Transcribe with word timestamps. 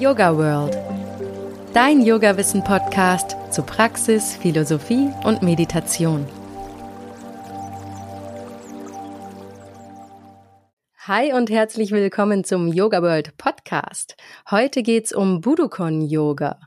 Yoga 0.00 0.34
World. 0.34 0.74
Dein 1.74 2.00
Yoga-Wissen-Podcast 2.00 3.36
zu 3.50 3.62
Praxis, 3.62 4.34
Philosophie 4.34 5.10
und 5.24 5.42
Meditation. 5.42 6.26
Hi 11.00 11.34
und 11.34 11.50
herzlich 11.50 11.90
willkommen 11.90 12.44
zum 12.44 12.68
Yoga 12.68 13.02
World 13.02 13.36
Podcast. 13.36 14.16
Heute 14.50 14.82
geht's 14.82 15.12
um 15.12 15.42
Budokon 15.42 16.00
Yoga. 16.00 16.58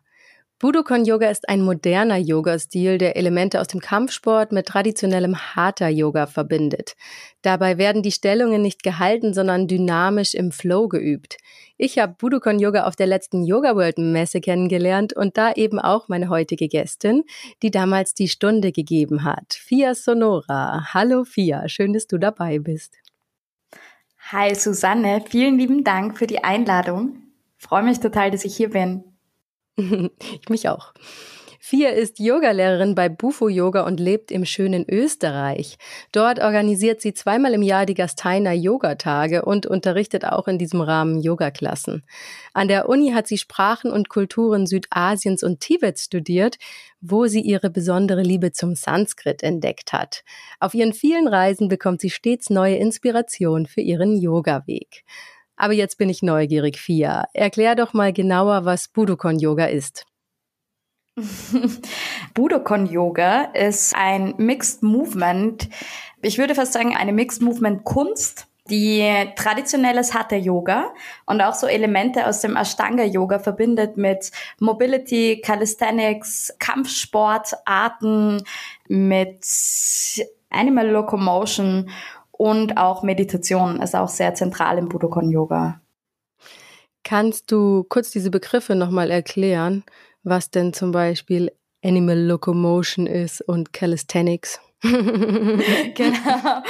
Budokon 0.64 1.04
Yoga 1.04 1.30
ist 1.30 1.50
ein 1.50 1.62
moderner 1.62 2.16
Yoga-Stil, 2.16 2.98
der 2.98 3.18
Elemente 3.18 3.60
aus 3.60 3.68
dem 3.68 3.82
Kampfsport 3.82 4.54
mit 4.54 4.66
traditionellem 4.66 5.36
Hatha 5.36 5.90
Yoga 5.90 6.26
verbindet. 6.26 6.96
Dabei 7.42 7.78
werden 7.78 8.02
die 8.02 8.14
Stellungen 8.14 8.62
nicht 8.62 8.82
gehalten, 8.82 9.34
sondern 9.34 9.68
dynamisch 9.68 10.34
im 10.34 10.54
Flow 10.54 10.88
geübt. 10.88 11.36
Ich 11.76 12.00
habe 12.00 12.16
Budokon 12.18 12.60
Yoga 12.60 12.86
auf 12.86 12.96
der 12.96 13.08
letzten 13.08 13.44
Yoga 13.44 13.76
World 13.76 13.98
Messe 13.98 14.40
kennengelernt 14.40 15.12
und 15.12 15.36
da 15.36 15.52
eben 15.52 15.80
auch 15.80 16.08
meine 16.08 16.30
heutige 16.30 16.70
Gästin, 16.70 17.26
die 17.62 17.70
damals 17.70 18.14
die 18.14 18.30
Stunde 18.30 18.72
gegeben 18.72 19.26
hat. 19.26 19.56
Fia 19.56 19.94
Sonora. 19.94 20.94
Hallo 20.94 21.26
Fia, 21.26 21.68
schön, 21.68 21.92
dass 21.92 22.08
du 22.08 22.18
dabei 22.18 22.60
bist. 22.60 22.96
Hi 24.32 24.56
Susanne, 24.56 25.26
vielen 25.28 25.58
lieben 25.60 25.84
Dank 25.84 26.18
für 26.18 26.26
die 26.26 26.42
Einladung. 26.42 27.18
freue 27.58 27.84
mich 27.84 28.00
total, 28.00 28.32
dass 28.32 28.46
ich 28.46 28.56
hier 28.56 28.70
bin. 28.70 29.13
ich 29.78 30.50
mich 30.50 30.70
auch. 30.70 30.94
Fia 31.66 31.92
ist 31.92 32.20
Yogalehrerin 32.20 32.94
bei 32.94 33.08
Bufo 33.08 33.48
Yoga 33.48 33.86
und 33.86 33.98
lebt 33.98 34.32
im 34.32 34.44
schönen 34.44 34.84
Österreich. 34.86 35.78
Dort 36.12 36.40
organisiert 36.40 37.00
sie 37.00 37.14
zweimal 37.14 37.54
im 37.54 37.62
Jahr 37.62 37.86
die 37.86 37.94
Gasteiner 37.94 38.52
Yogatage 38.52 39.46
und 39.46 39.66
unterrichtet 39.66 40.26
auch 40.26 40.50
in 40.50 40.58
diesem 40.58 40.82
Rahmen 40.82 41.22
Yogaklassen. 41.22 42.04
An 42.54 42.68
der 42.68 42.90
Uni 42.90 43.12
hat 43.12 43.28
sie 43.28 43.38
Sprachen 43.38 43.92
und 43.92 44.10
Kulturen 44.10 44.68
Südasiens 44.68 45.42
und 45.42 45.62
Tibets 45.62 46.04
studiert, 46.04 46.58
wo 47.00 47.28
sie 47.28 47.40
ihre 47.40 47.70
besondere 47.70 48.24
Liebe 48.24 48.52
zum 48.52 48.76
Sanskrit 48.76 49.42
entdeckt 49.42 49.94
hat. 49.94 50.26
Auf 50.60 50.74
ihren 50.74 50.92
vielen 50.92 51.30
Reisen 51.30 51.70
bekommt 51.70 52.02
sie 52.02 52.10
stets 52.10 52.50
neue 52.50 52.76
Inspiration 52.76 53.68
für 53.68 53.82
ihren 53.82 54.18
Yoga-Weg. 54.18 55.06
Aber 55.56 55.74
jetzt 55.74 55.98
bin 55.98 56.10
ich 56.10 56.24
neugierig, 56.24 56.80
Fia. 56.80 57.26
Erklär 57.34 57.76
doch 57.76 57.94
mal 57.94 58.12
genauer, 58.12 58.66
was 58.66 58.88
Budokon 58.88 59.40
Yoga 59.40 59.66
ist. 59.66 60.06
Budokon 62.34 62.88
Yoga 62.88 63.44
ist 63.54 63.96
ein 63.96 64.34
Mixed 64.38 64.82
Movement. 64.82 65.70
Ich 66.22 66.38
würde 66.38 66.56
fast 66.56 66.74
sagen, 66.74 66.96
eine 66.96 67.14
Mixed 67.14 67.42
Movement 67.42 67.84
Kunst, 67.84 68.48
die 68.70 69.06
traditionelles 69.36 70.14
Hatha 70.14 70.38
Yoga 70.38 70.94
und 71.26 71.42
auch 71.42 71.54
so 71.54 71.68
Elemente 71.68 72.26
aus 72.26 72.42
dem 72.42 72.56
Ashtanga 72.56 73.04
Yoga 73.04 73.40
verbindet 73.40 73.98
mit 73.98 74.32
Mobility, 74.60 75.42
Calisthenics, 75.44 76.56
Kampfsportarten, 76.60 78.42
mit 78.88 79.46
Animal 80.50 80.90
Locomotion 80.90 81.90
und 82.38 82.78
auch 82.78 83.04
Meditation 83.04 83.82
ist 83.82 83.96
auch 83.96 84.10
sehr 84.10 84.34
zentral 84.34 84.78
im 84.78 84.90
Budokon 84.90 85.30
Yoga. 85.30 85.80
Kannst 87.04 87.52
du 87.52 87.84
kurz 87.84 88.12
diese 88.12 88.32
Begriffe 88.32 88.76
nochmal 88.76 89.12
erklären, 89.12 89.84
was 90.24 90.50
denn 90.50 90.74
zum 90.74 90.92
Beispiel 90.92 91.52
Animal 91.84 92.20
Locomotion 92.20 93.08
ist 93.08 93.42
und 93.42 93.74
Calisthenics? 93.74 94.60
genau. 95.96 96.62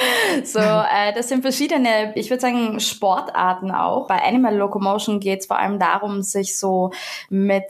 So, 0.43 0.59
äh, 0.59 1.13
das 1.15 1.29
sind 1.29 1.41
verschiedene, 1.41 2.13
ich 2.15 2.29
würde 2.29 2.41
sagen, 2.41 2.79
Sportarten 2.79 3.71
auch. 3.71 4.07
Bei 4.07 4.23
Animal 4.23 4.55
Locomotion 4.55 5.19
geht 5.19 5.39
es 5.39 5.45
vor 5.47 5.57
allem 5.57 5.79
darum, 5.79 6.21
sich 6.21 6.59
so 6.59 6.91
mit 7.29 7.65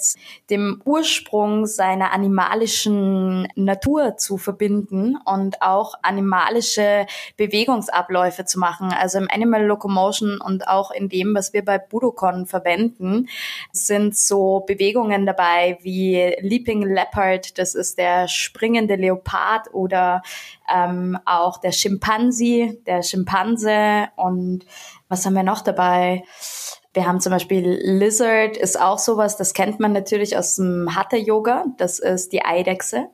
dem 0.50 0.82
Ursprung 0.84 1.66
seiner 1.66 2.12
animalischen 2.12 3.48
Natur 3.56 4.18
zu 4.18 4.38
verbinden 4.38 5.18
und 5.24 5.62
auch 5.62 5.94
animalische 6.02 7.06
Bewegungsabläufe 7.38 8.44
zu 8.44 8.60
machen. 8.60 8.92
Also 8.92 9.20
im 9.20 9.30
Animal 9.32 9.66
Locomotion 9.66 10.42
und 10.42 10.68
auch 10.68 10.92
in 10.92 11.08
dem, 11.08 11.34
was 11.36 11.54
wir 11.54 11.64
bei 11.64 11.78
Budokon 11.78 12.48
verwenden, 12.48 13.30
sind 13.72 14.18
so 14.18 14.60
Bewegungen 14.68 15.26
dabei 15.26 15.78
wie 15.84 16.36
Leaping 16.42 16.84
Leopard, 16.84 17.58
das 17.58 17.76
ist 17.76 17.98
der 17.98 18.28
springende 18.28 18.96
Leopard 18.96 19.74
oder 19.74 20.22
ähm, 20.74 21.18
auch 21.26 21.58
der 21.58 21.72
Schimpansi, 21.72 22.82
der 22.86 23.02
Schimpanse 23.02 24.08
und 24.16 24.66
was 25.10 25.26
haben 25.26 25.34
wir 25.34 25.44
noch 25.44 25.62
dabei? 25.62 26.24
Wir 26.94 27.08
haben 27.08 27.20
zum 27.20 27.32
Beispiel 27.32 27.80
Lizard, 27.82 28.56
ist 28.56 28.80
auch 28.80 29.00
sowas, 29.00 29.36
das 29.36 29.54
kennt 29.54 29.80
man 29.80 29.94
natürlich 29.94 30.38
aus 30.38 30.56
dem 30.56 30.96
Hatha-Yoga, 30.96 31.66
das 31.78 32.00
ist 32.00 32.34
die 32.34 32.46
Eidechse. 32.46 33.08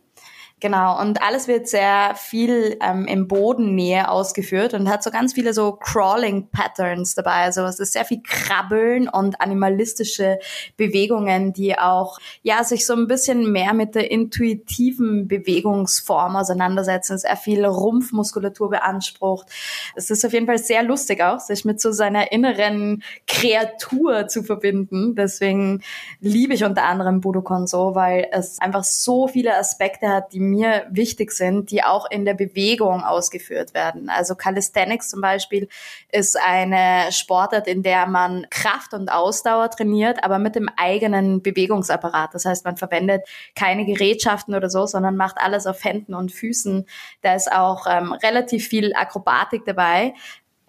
Genau, 0.62 1.00
und 1.00 1.22
alles 1.22 1.47
wird 1.47 1.70
sehr 1.70 2.16
viel 2.16 2.78
ähm, 2.81 3.06
im 3.06 3.30
Bodennähe 3.30 4.09
ausgeführt 4.09 4.74
und 4.74 4.90
hat 4.90 5.03
so 5.03 5.09
ganz 5.09 5.34
viele 5.34 5.53
so 5.53 5.72
Crawling-Patterns 5.72 7.16
dabei. 7.16 7.44
Also 7.44 7.64
es 7.64 7.80
ist 7.80 7.94
sehr 7.94 8.03
viel 8.03 8.22
Krabbeln 8.22 9.08
und 9.08 9.40
animalistische 9.40 10.38
Bewegungen, 10.75 11.53
die 11.53 11.78
auch 11.78 12.20
ja 12.42 12.66
sich 12.66 12.86
so 12.86 12.94
ein 12.94 13.08
bisschen 13.08 13.53
mehr 13.53 13.74
mit 13.74 13.96
der 13.96 14.12
intuitiven 14.12 15.30
Bewegungsform 15.30 16.36
auseinandersetzen. 16.36 17.18
Sehr 17.18 17.38
viel 17.38 17.64
Rumpfmuskulatur 17.64 18.70
beansprucht. 18.70 19.47
Es 19.96 20.09
ist 20.09 20.26
auf 20.26 20.34
jeden 20.34 20.46
Fall 20.46 20.58
sehr 20.58 20.84
lustig 20.84 21.24
auch, 21.24 21.40
sich 21.40 21.64
mit 21.64 21.80
so 21.80 21.94
seiner 21.94 22.34
inneren 22.34 23.02
Kreatur 23.28 24.28
zu 24.28 24.44
verbinden. 24.44 25.16
Deswegen 25.16 25.84
liebe 26.20 26.53
ich 26.53 26.66
unter 26.66 26.84
anderem 26.84 27.22
Budokon 27.22 27.66
so, 27.66 27.96
weil 27.96 28.28
es 28.34 28.59
einfach 28.59 28.84
so 28.84 29.30
viele 29.30 29.56
Aspekte 29.56 30.09
hat, 30.09 30.34
die 30.34 30.48
mir 30.49 30.85
wichtig 30.89 31.31
sind, 31.31 31.71
die 31.71 31.83
auch 31.83 32.09
in 32.09 32.25
der 32.25 32.33
Bewegung 32.33 33.03
ausgeführt 33.03 33.73
werden. 33.73 34.09
Also 34.09 34.35
Calisthenics 34.35 35.09
zum 35.09 35.21
Beispiel 35.21 35.67
ist 36.11 36.37
eine 36.37 37.11
Sportart, 37.11 37.67
in 37.67 37.83
der 37.83 38.07
man 38.07 38.47
Kraft 38.49 38.93
und 38.93 39.11
Ausdauer 39.11 39.69
trainiert, 39.69 40.23
aber 40.23 40.39
mit 40.39 40.55
dem 40.55 40.69
eigenen 40.77 41.41
Bewegungsapparat. 41.41 42.33
Das 42.33 42.45
heißt, 42.45 42.65
man 42.65 42.77
verwendet 42.77 43.21
keine 43.55 43.85
Gerätschaften 43.85 44.55
oder 44.55 44.69
so, 44.69 44.85
sondern 44.85 45.15
macht 45.15 45.37
alles 45.39 45.67
auf 45.67 45.83
Händen 45.83 46.13
und 46.13 46.31
Füßen. 46.31 46.85
Da 47.21 47.35
ist 47.35 47.51
auch 47.51 47.85
ähm, 47.89 48.13
relativ 48.13 48.67
viel 48.67 48.93
Akrobatik 48.93 49.66
dabei 49.66 50.13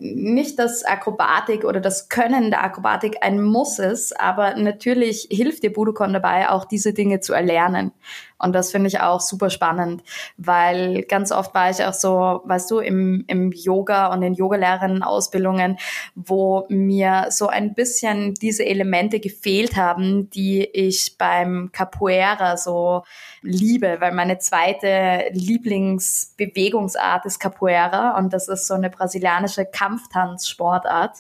nicht 0.01 0.59
das 0.59 0.83
Akrobatik 0.85 1.65
oder 1.65 1.81
das 1.81 2.09
Können 2.09 2.51
der 2.51 2.65
Akrobatik 2.65 3.19
ein 3.21 3.43
Muss 3.43 3.79
ist, 3.79 4.19
aber 4.19 4.55
natürlich 4.57 5.29
hilft 5.31 5.63
dir 5.63 5.73
Budokon 5.73 6.13
dabei, 6.13 6.49
auch 6.49 6.65
diese 6.65 6.95
Dinge 6.95 7.21
zu 7.21 7.35
erlernen. 7.35 7.93
Und 8.41 8.53
das 8.55 8.71
finde 8.73 8.89
ich 8.89 9.01
auch 9.01 9.21
super 9.21 9.51
spannend, 9.51 10.03
weil 10.37 11.03
ganz 11.03 11.31
oft 11.33 11.55
war 11.55 11.71
ich 11.71 11.85
auch 11.85 11.93
so, 11.93 12.41
weißt 12.45 12.71
du, 12.71 12.79
im, 12.79 13.25
im 13.27 13.53
Yoga 13.53 14.13
und 14.13 14.23
in 14.23 14.35
Yogalehrerinnen-Ausbildungen, 14.35 15.79
wo 16.15 16.67
mir 16.69 17.27
so 17.31 17.49
ein 17.49 17.75
bisschen 17.75 18.35
diese 18.35 18.65
Elemente 18.65 19.21
gefehlt 19.21 19.77
haben, 19.77 20.31
die 20.31 20.65
ich 20.65 21.17
beim 21.19 21.71
Capoeira 21.73 22.57
so 22.57 23.03
liebe, 23.43 23.97
weil 24.01 24.13
meine 24.13 24.39
zweite 24.39 25.31
Lieblingsbewegungsart 25.33 27.27
ist 27.27 27.39
Capoeira 27.39 28.17
und 28.19 28.33
das 28.33 28.49
ist 28.49 28.67
so 28.67 28.75
eine 28.75 28.91
brasilianische 28.91 29.67
Kampftanzsportart. 29.67 31.19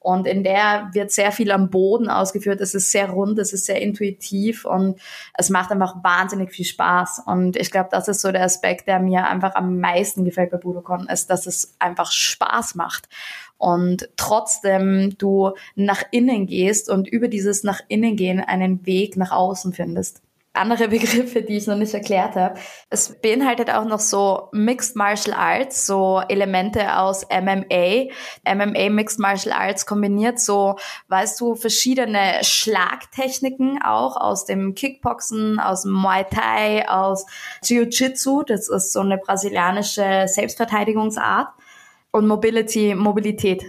Und 0.00 0.26
in 0.26 0.42
der 0.42 0.88
wird 0.92 1.10
sehr 1.10 1.30
viel 1.30 1.50
am 1.50 1.68
Boden 1.68 2.08
ausgeführt. 2.08 2.62
Es 2.62 2.74
ist 2.74 2.90
sehr 2.90 3.10
rund, 3.10 3.38
es 3.38 3.52
ist 3.52 3.66
sehr 3.66 3.82
intuitiv 3.82 4.64
und 4.64 4.98
es 5.36 5.50
macht 5.50 5.70
einfach 5.70 6.02
wahnsinnig 6.02 6.52
viel 6.52 6.64
Spaß. 6.64 7.22
Und 7.26 7.56
ich 7.56 7.70
glaube, 7.70 7.90
das 7.92 8.08
ist 8.08 8.22
so 8.22 8.32
der 8.32 8.42
Aspekt, 8.42 8.88
der 8.88 8.98
mir 8.98 9.26
einfach 9.26 9.54
am 9.54 9.78
meisten 9.78 10.24
gefällt 10.24 10.52
bei 10.52 10.56
Budokon, 10.56 11.06
ist, 11.06 11.28
dass 11.28 11.46
es 11.46 11.76
einfach 11.78 12.12
Spaß 12.12 12.76
macht. 12.76 13.10
Und 13.58 14.08
trotzdem 14.16 15.18
du 15.18 15.52
nach 15.74 16.02
innen 16.10 16.46
gehst 16.46 16.88
und 16.88 17.06
über 17.06 17.28
dieses 17.28 17.62
nach 17.62 17.80
innen 17.88 18.16
gehen 18.16 18.40
einen 18.40 18.86
Weg 18.86 19.18
nach 19.18 19.32
außen 19.32 19.74
findest 19.74 20.22
andere 20.52 20.88
Begriffe, 20.88 21.42
die 21.42 21.56
ich 21.56 21.66
noch 21.66 21.76
nicht 21.76 21.94
erklärt 21.94 22.36
habe. 22.36 22.58
Es 22.88 23.20
beinhaltet 23.20 23.70
auch 23.70 23.84
noch 23.84 24.00
so 24.00 24.48
Mixed 24.52 24.96
Martial 24.96 25.36
Arts, 25.36 25.86
so 25.86 26.20
Elemente 26.28 26.96
aus 26.96 27.26
MMA. 27.30 28.08
MMA 28.44 28.90
Mixed 28.90 29.18
Martial 29.18 29.54
Arts 29.54 29.86
kombiniert 29.86 30.40
so, 30.40 30.76
weißt 31.08 31.40
du, 31.40 31.54
verschiedene 31.54 32.38
Schlagtechniken 32.42 33.80
auch 33.82 34.16
aus 34.16 34.44
dem 34.44 34.74
Kickboxen, 34.74 35.60
aus 35.60 35.84
Muay 35.84 36.24
Thai, 36.24 36.88
aus 36.88 37.26
Jiu-Jitsu. 37.62 38.42
Das 38.42 38.68
ist 38.68 38.92
so 38.92 39.00
eine 39.00 39.18
brasilianische 39.18 40.24
Selbstverteidigungsart. 40.26 41.48
Und 42.12 42.26
Mobility, 42.26 42.96
Mobilität 42.96 43.62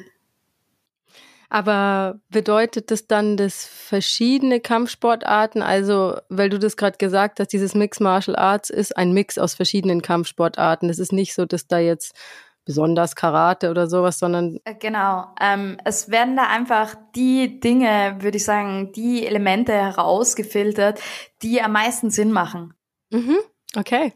aber 1.52 2.22
bedeutet 2.30 2.92
das 2.92 3.08
dann, 3.08 3.36
dass 3.36 3.66
verschiedene 3.66 4.62
Kampfsportarten, 4.62 5.62
also 5.62 6.16
weil 6.30 6.50
du 6.50 6.58
das 6.58 6.78
gerade 6.78 6.98
gesagt 6.98 7.42
hast, 7.42 7.50
dieses 7.50 7.76
Mix 7.76 8.00
Martial 8.00 8.38
Arts 8.38 8.70
ist 8.70 8.96
ein 8.96 9.12
Mix 9.12 9.38
aus 9.38 9.56
verschiedenen 9.56 10.02
Kampfsportarten. 10.02 10.90
Es 10.90 10.98
ist 10.98 11.12
nicht 11.12 11.34
so, 11.34 11.46
dass 11.46 11.68
da 11.68 11.78
jetzt 11.78 12.16
besonders 12.64 13.18
Karate 13.18 13.70
oder 13.70 13.88
sowas, 13.88 14.18
sondern. 14.18 14.60
Äh, 14.64 14.76
genau. 14.76 15.28
Ähm, 15.42 15.78
es 15.84 16.10
werden 16.10 16.38
da 16.38 16.48
einfach 16.48 16.96
die 17.18 17.60
Dinge, 17.60 18.16
würde 18.20 18.38
ich 18.38 18.46
sagen, 18.46 18.94
die 18.94 19.26
Elemente 19.28 19.74
herausgefiltert, 19.74 21.02
die 21.42 21.62
am 21.62 21.74
meisten 21.74 22.12
Sinn 22.12 22.32
machen. 22.32 22.76
Mhm. 23.10 23.36
Okay. 23.76 24.14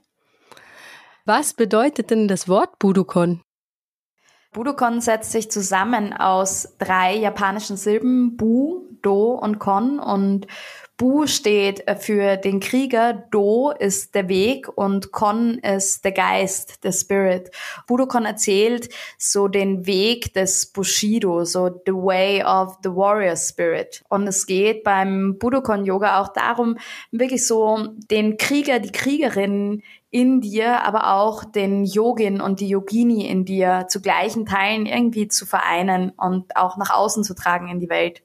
Was 1.25 1.53
bedeutet 1.53 2.11
denn 2.11 2.29
das 2.29 2.47
Wort 2.47 2.79
Budokon? 2.79 3.41
Budokon 4.55 5.01
setzt 5.01 5.33
sich 5.33 5.51
zusammen 5.51 6.13
aus 6.13 6.75
drei 6.79 7.13
japanischen 7.13 7.75
Silben, 7.75 8.37
Bu, 8.37 8.87
Do 9.01 9.33
und 9.33 9.59
Kon. 9.59 9.99
Und 9.99 10.47
Bu 10.97 11.27
steht 11.27 11.85
äh, 11.89 11.97
für 11.97 12.37
den 12.37 12.61
Krieger, 12.61 13.13
Do 13.29 13.71
ist 13.71 14.15
der 14.15 14.29
Weg 14.29 14.69
und 14.77 15.11
Kon 15.11 15.55
ist 15.59 16.05
der 16.05 16.13
Geist, 16.13 16.85
der 16.85 16.93
Spirit. 16.93 17.51
Budokon 17.85 18.23
erzählt 18.23 18.87
so 19.17 19.49
den 19.49 19.85
Weg 19.85 20.33
des 20.33 20.67
Bushido, 20.67 21.43
so 21.43 21.69
the 21.85 21.91
way 21.91 22.41
of 22.41 22.77
the 22.81 22.89
warrior 22.89 23.35
spirit. 23.35 24.05
Und 24.07 24.25
es 24.25 24.45
geht 24.45 24.85
beim 24.85 25.37
Budokon 25.37 25.83
Yoga 25.83 26.21
auch 26.21 26.29
darum, 26.29 26.77
wirklich 27.11 27.45
so 27.45 27.89
den 28.09 28.37
Krieger, 28.37 28.79
die 28.79 28.93
Kriegerin 28.93 29.83
in 30.11 30.39
dir, 30.39 30.81
aber 30.83 31.13
auch 31.13 31.43
den 31.43 31.83
Yogin 31.83 32.39
und 32.39 32.61
die 32.61 32.69
Yogini 32.69 33.27
in 33.27 33.43
dir 33.43 33.87
zu 33.89 33.99
gleichen 33.99 34.45
Teilen 34.45 34.85
irgendwie 34.85 35.27
zu 35.27 35.45
vereinen 35.45 36.11
und 36.11 36.55
auch 36.55 36.77
nach 36.77 36.91
außen 36.91 37.25
zu 37.25 37.35
tragen 37.35 37.67
in 37.67 37.81
die 37.81 37.89
Welt. 37.89 38.23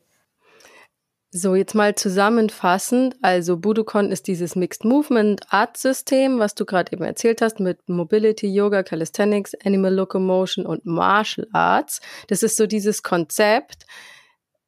So, 1.32 1.54
jetzt 1.54 1.76
mal 1.76 1.94
zusammenfassend. 1.94 3.14
Also 3.22 3.56
Budokon 3.56 4.10
ist 4.10 4.26
dieses 4.26 4.56
Mixed 4.56 4.84
Movement 4.84 5.42
Art 5.50 5.76
System, 5.76 6.40
was 6.40 6.56
du 6.56 6.64
gerade 6.64 6.92
eben 6.92 7.04
erzählt 7.04 7.40
hast, 7.40 7.60
mit 7.60 7.88
Mobility, 7.88 8.52
Yoga, 8.52 8.82
Calisthenics, 8.82 9.54
Animal 9.64 9.94
Locomotion 9.94 10.66
und 10.66 10.84
Martial 10.86 11.46
Arts. 11.52 12.00
Das 12.26 12.42
ist 12.42 12.56
so 12.56 12.66
dieses 12.66 13.04
Konzept. 13.04 13.86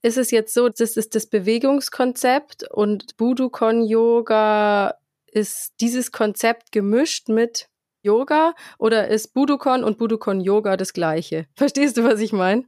Ist 0.02 0.16
es 0.16 0.30
jetzt 0.30 0.54
so, 0.54 0.68
das 0.68 0.96
ist 0.96 1.16
das 1.16 1.26
Bewegungskonzept 1.26 2.70
und 2.70 3.16
Budokon 3.16 3.84
Yoga 3.84 4.94
ist 5.26 5.72
dieses 5.80 6.12
Konzept 6.12 6.70
gemischt 6.70 7.28
mit 7.28 7.66
Yoga 8.02 8.54
oder 8.78 9.08
ist 9.08 9.34
Budokon 9.34 9.82
und 9.82 9.98
Budokon 9.98 10.40
Yoga 10.40 10.76
das 10.76 10.92
gleiche? 10.92 11.46
Verstehst 11.56 11.96
du, 11.96 12.04
was 12.04 12.20
ich 12.20 12.32
meine? 12.32 12.66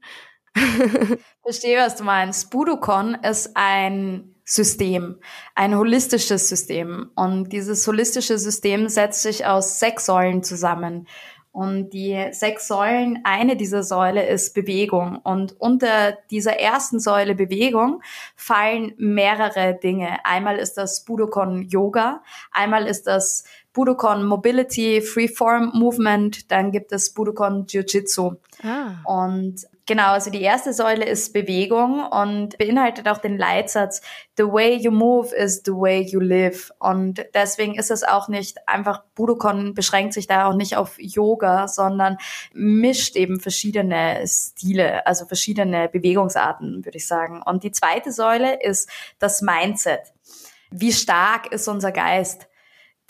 Verstehe, 1.42 1.78
was 1.78 1.96
du 1.96 2.04
meinst. 2.04 2.50
Budokon 2.50 3.14
ist 3.14 3.50
ein 3.54 4.34
System, 4.44 5.18
ein 5.54 5.76
holistisches 5.76 6.48
System. 6.48 7.10
Und 7.14 7.52
dieses 7.52 7.86
holistische 7.86 8.38
System 8.38 8.88
setzt 8.88 9.22
sich 9.22 9.46
aus 9.46 9.80
sechs 9.80 10.06
Säulen 10.06 10.42
zusammen. 10.42 11.06
Und 11.50 11.90
die 11.90 12.30
sechs 12.32 12.66
Säulen, 12.66 13.20
eine 13.22 13.56
dieser 13.56 13.84
Säule 13.84 14.26
ist 14.26 14.54
Bewegung. 14.54 15.20
Und 15.22 15.54
unter 15.60 16.18
dieser 16.30 16.58
ersten 16.58 16.98
Säule 16.98 17.36
Bewegung 17.36 18.02
fallen 18.34 18.92
mehrere 18.96 19.78
Dinge. 19.80 20.18
Einmal 20.24 20.58
ist 20.58 20.74
das 20.74 21.04
Budokon 21.04 21.62
Yoga, 21.62 22.24
einmal 22.50 22.88
ist 22.88 23.06
das 23.06 23.44
Budokon 23.72 24.24
Mobility, 24.26 25.00
Freeform 25.00 25.70
Movement, 25.74 26.50
dann 26.50 26.72
gibt 26.72 26.90
es 26.90 27.14
Budokon 27.14 27.66
Jiu-Jitsu. 27.66 28.34
Ah. 28.64 28.96
Und 29.04 29.64
Genau, 29.86 30.12
also 30.12 30.30
die 30.30 30.40
erste 30.40 30.72
Säule 30.72 31.04
ist 31.04 31.34
Bewegung 31.34 32.06
und 32.06 32.56
beinhaltet 32.56 33.06
auch 33.06 33.18
den 33.18 33.36
Leitsatz, 33.36 34.00
the 34.38 34.44
way 34.44 34.76
you 34.76 34.90
move 34.90 35.34
is 35.36 35.62
the 35.66 35.72
way 35.72 36.00
you 36.00 36.20
live. 36.20 36.70
Und 36.78 37.26
deswegen 37.34 37.74
ist 37.74 37.90
es 37.90 38.02
auch 38.02 38.28
nicht 38.28 38.66
einfach, 38.66 39.02
Budokon 39.14 39.74
beschränkt 39.74 40.14
sich 40.14 40.26
da 40.26 40.46
auch 40.46 40.54
nicht 40.54 40.78
auf 40.78 40.96
Yoga, 40.98 41.68
sondern 41.68 42.16
mischt 42.54 43.14
eben 43.14 43.40
verschiedene 43.40 44.24
Stile, 44.26 45.06
also 45.06 45.26
verschiedene 45.26 45.90
Bewegungsarten, 45.90 46.86
würde 46.86 46.96
ich 46.96 47.06
sagen. 47.06 47.42
Und 47.42 47.62
die 47.62 47.72
zweite 47.72 48.10
Säule 48.10 48.62
ist 48.62 48.88
das 49.18 49.42
Mindset. 49.42 50.00
Wie 50.70 50.92
stark 50.92 51.52
ist 51.52 51.68
unser 51.68 51.92
Geist? 51.92 52.48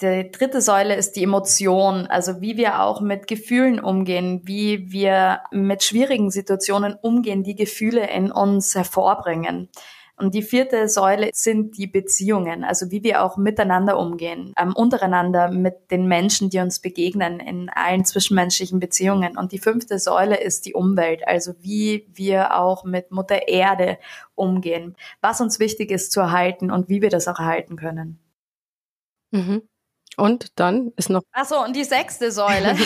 Die 0.05 0.31
dritte 0.31 0.61
Säule 0.61 0.97
ist 0.97 1.13
die 1.13 1.23
Emotion, 1.23 2.07
also 2.07 2.43
wie 2.43 2.59
wir 2.59 2.83
auch 2.83 3.01
mit 3.01 3.27
Gefühlen 3.27 3.81
umgehen, 3.81 4.43
wie 4.45 4.93
wir 4.93 5.41
mit 5.51 5.83
schwierigen 5.83 6.31
Situationen 6.31 6.95
umgehen, 7.01 7.43
die 7.43 7.55
Gefühle 7.55 8.11
in 8.11 8.31
uns 8.31 8.75
hervorbringen. 8.75 9.71
Und 10.17 10.35
die 10.35 10.43
vierte 10.43 10.89
Säule 10.91 11.31
sind 11.33 11.79
die 11.79 11.87
Beziehungen, 11.87 12.65
also 12.65 12.91
wie 12.91 13.03
wir 13.03 13.25
auch 13.25 13.39
miteinander 13.39 13.99
umgehen, 13.99 14.53
ähm, 14.59 14.77
untereinander 14.77 15.51
mit 15.51 15.91
den 15.91 16.07
Menschen, 16.07 16.51
die 16.51 16.59
uns 16.59 16.81
begegnen 16.81 17.41
in 17.41 17.71
allen 17.71 18.05
zwischenmenschlichen 18.05 18.81
Beziehungen. 18.81 19.39
Und 19.39 19.53
die 19.53 19.59
fünfte 19.59 19.99
Säule 19.99 20.39
ist 20.39 20.67
die 20.67 20.75
Umwelt, 20.75 21.27
also 21.27 21.55
wie 21.63 22.07
wir 22.13 22.61
auch 22.61 22.85
mit 22.85 23.11
Mutter 23.11 23.49
Erde 23.49 23.99
umgehen, 24.35 24.97
was 25.23 25.41
uns 25.41 25.59
wichtig 25.59 25.91
ist 25.91 26.13
zu 26.13 26.21
erhalten 26.21 26.71
und 26.71 26.91
wie 26.91 27.01
wir 27.01 27.11
das 27.11 27.27
auch 27.27 27.39
erhalten 27.41 27.77
können. 27.77 28.21
Mhm. 29.33 29.63
Und 30.17 30.59
dann 30.59 30.93
ist 30.97 31.11
noch. 31.11 31.23
Ach 31.33 31.45
so, 31.45 31.63
und 31.63 31.75
die 31.75 31.85
sechste 31.85 32.31
Säule 32.31 32.77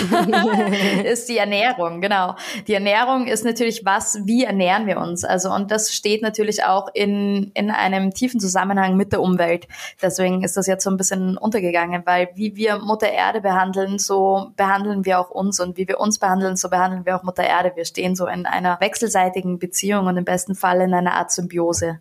ist 1.05 1.29
die 1.29 1.39
Ernährung, 1.39 2.01
genau. 2.01 2.37
Die 2.67 2.75
Ernährung 2.75 3.27
ist 3.27 3.45
natürlich 3.45 3.85
was, 3.85 4.21
wie 4.25 4.45
ernähren 4.45 4.87
wir 4.87 4.99
uns? 4.99 5.25
Also, 5.25 5.53
und 5.53 5.71
das 5.71 5.95
steht 5.95 6.23
natürlich 6.23 6.65
auch 6.65 6.89
in, 6.95 7.51
in 7.55 7.71
einem 7.71 8.13
tiefen 8.13 8.41
Zusammenhang 8.41 8.97
mit 8.97 9.13
der 9.13 9.21
Umwelt. 9.21 9.69
Deswegen 10.01 10.43
ist 10.43 10.57
das 10.57 10.67
jetzt 10.67 10.85
so 10.85 10.91
ein 10.91 10.97
bisschen 10.97 11.37
untergegangen, 11.37 12.03
weil 12.07 12.31
wie 12.35 12.57
wir 12.57 12.79
Mutter 12.79 13.11
Erde 13.11 13.41
behandeln, 13.41 13.99
so 13.99 14.53
behandeln 14.57 15.05
wir 15.05 15.21
auch 15.21 15.31
uns 15.31 15.61
und 15.61 15.77
wie 15.77 15.87
wir 15.87 16.01
uns 16.01 16.19
behandeln, 16.19 16.57
so 16.57 16.69
behandeln 16.71 17.05
wir 17.05 17.17
auch 17.17 17.23
Mutter 17.23 17.45
Erde. 17.45 17.73
Wir 17.75 17.85
stehen 17.85 18.17
so 18.17 18.27
in 18.27 18.47
einer 18.47 18.81
wechselseitigen 18.81 19.59
Beziehung 19.59 20.07
und 20.07 20.17
im 20.17 20.25
besten 20.25 20.55
Fall 20.55 20.81
in 20.81 20.95
einer 20.95 21.15
Art 21.15 21.31
Symbiose. 21.31 22.01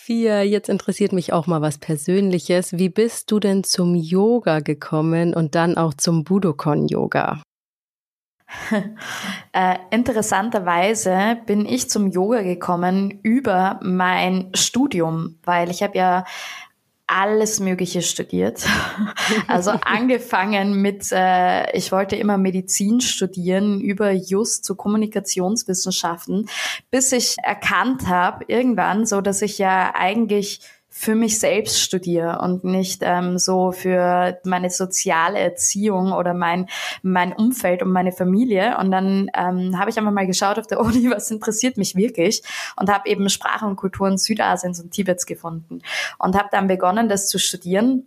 Sophia, 0.00 0.40
jetzt 0.40 0.70
interessiert 0.70 1.12
mich 1.12 1.34
auch 1.34 1.46
mal 1.46 1.60
was 1.60 1.76
Persönliches. 1.76 2.72
Wie 2.78 2.88
bist 2.88 3.30
du 3.30 3.38
denn 3.38 3.64
zum 3.64 3.94
Yoga 3.94 4.60
gekommen 4.60 5.34
und 5.34 5.54
dann 5.54 5.76
auch 5.76 5.92
zum 5.92 6.24
Budokon-Yoga? 6.24 7.42
äh, 9.52 9.76
interessanterweise 9.90 11.36
bin 11.44 11.66
ich 11.66 11.90
zum 11.90 12.06
Yoga 12.06 12.40
gekommen 12.40 13.20
über 13.22 13.78
mein 13.82 14.50
Studium, 14.54 15.38
weil 15.44 15.70
ich 15.70 15.82
habe 15.82 15.98
ja 15.98 16.24
alles 17.10 17.60
Mögliche 17.60 18.02
studiert. 18.02 18.66
Also 19.46 19.70
angefangen 19.70 20.80
mit, 20.80 21.10
äh, 21.12 21.76
ich 21.76 21.92
wollte 21.92 22.16
immer 22.16 22.36
Medizin 22.36 23.00
studieren, 23.00 23.80
über 23.80 24.10
Just 24.10 24.64
zu 24.64 24.74
Kommunikationswissenschaften, 24.74 26.48
bis 26.90 27.12
ich 27.12 27.36
erkannt 27.42 28.08
habe 28.08 28.44
irgendwann, 28.48 29.06
so 29.06 29.20
dass 29.20 29.42
ich 29.42 29.58
ja 29.58 29.92
eigentlich 29.94 30.60
für 30.92 31.14
mich 31.14 31.38
selbst 31.38 31.80
studiere 31.80 32.40
und 32.42 32.64
nicht 32.64 33.02
ähm, 33.04 33.38
so 33.38 33.70
für 33.70 34.38
meine 34.44 34.70
soziale 34.70 35.38
Erziehung 35.38 36.12
oder 36.12 36.34
mein, 36.34 36.68
mein 37.02 37.32
Umfeld 37.32 37.82
und 37.82 37.92
meine 37.92 38.10
Familie. 38.10 38.76
Und 38.76 38.90
dann 38.90 39.30
ähm, 39.34 39.78
habe 39.78 39.90
ich 39.90 39.96
einmal 39.96 40.12
mal 40.12 40.26
geschaut 40.26 40.58
auf 40.58 40.66
der 40.66 40.80
Uni, 40.84 41.08
was 41.08 41.30
interessiert 41.30 41.76
mich 41.76 41.94
wirklich 41.94 42.42
und 42.76 42.90
habe 42.90 43.08
eben 43.08 43.30
Sprachen 43.30 43.68
und 43.68 43.76
Kulturen 43.76 44.18
Südasiens 44.18 44.80
und 44.80 44.90
Tibets 44.90 45.26
gefunden 45.26 45.80
und 46.18 46.36
habe 46.36 46.48
dann 46.50 46.66
begonnen, 46.66 47.08
das 47.08 47.28
zu 47.28 47.38
studieren 47.38 48.06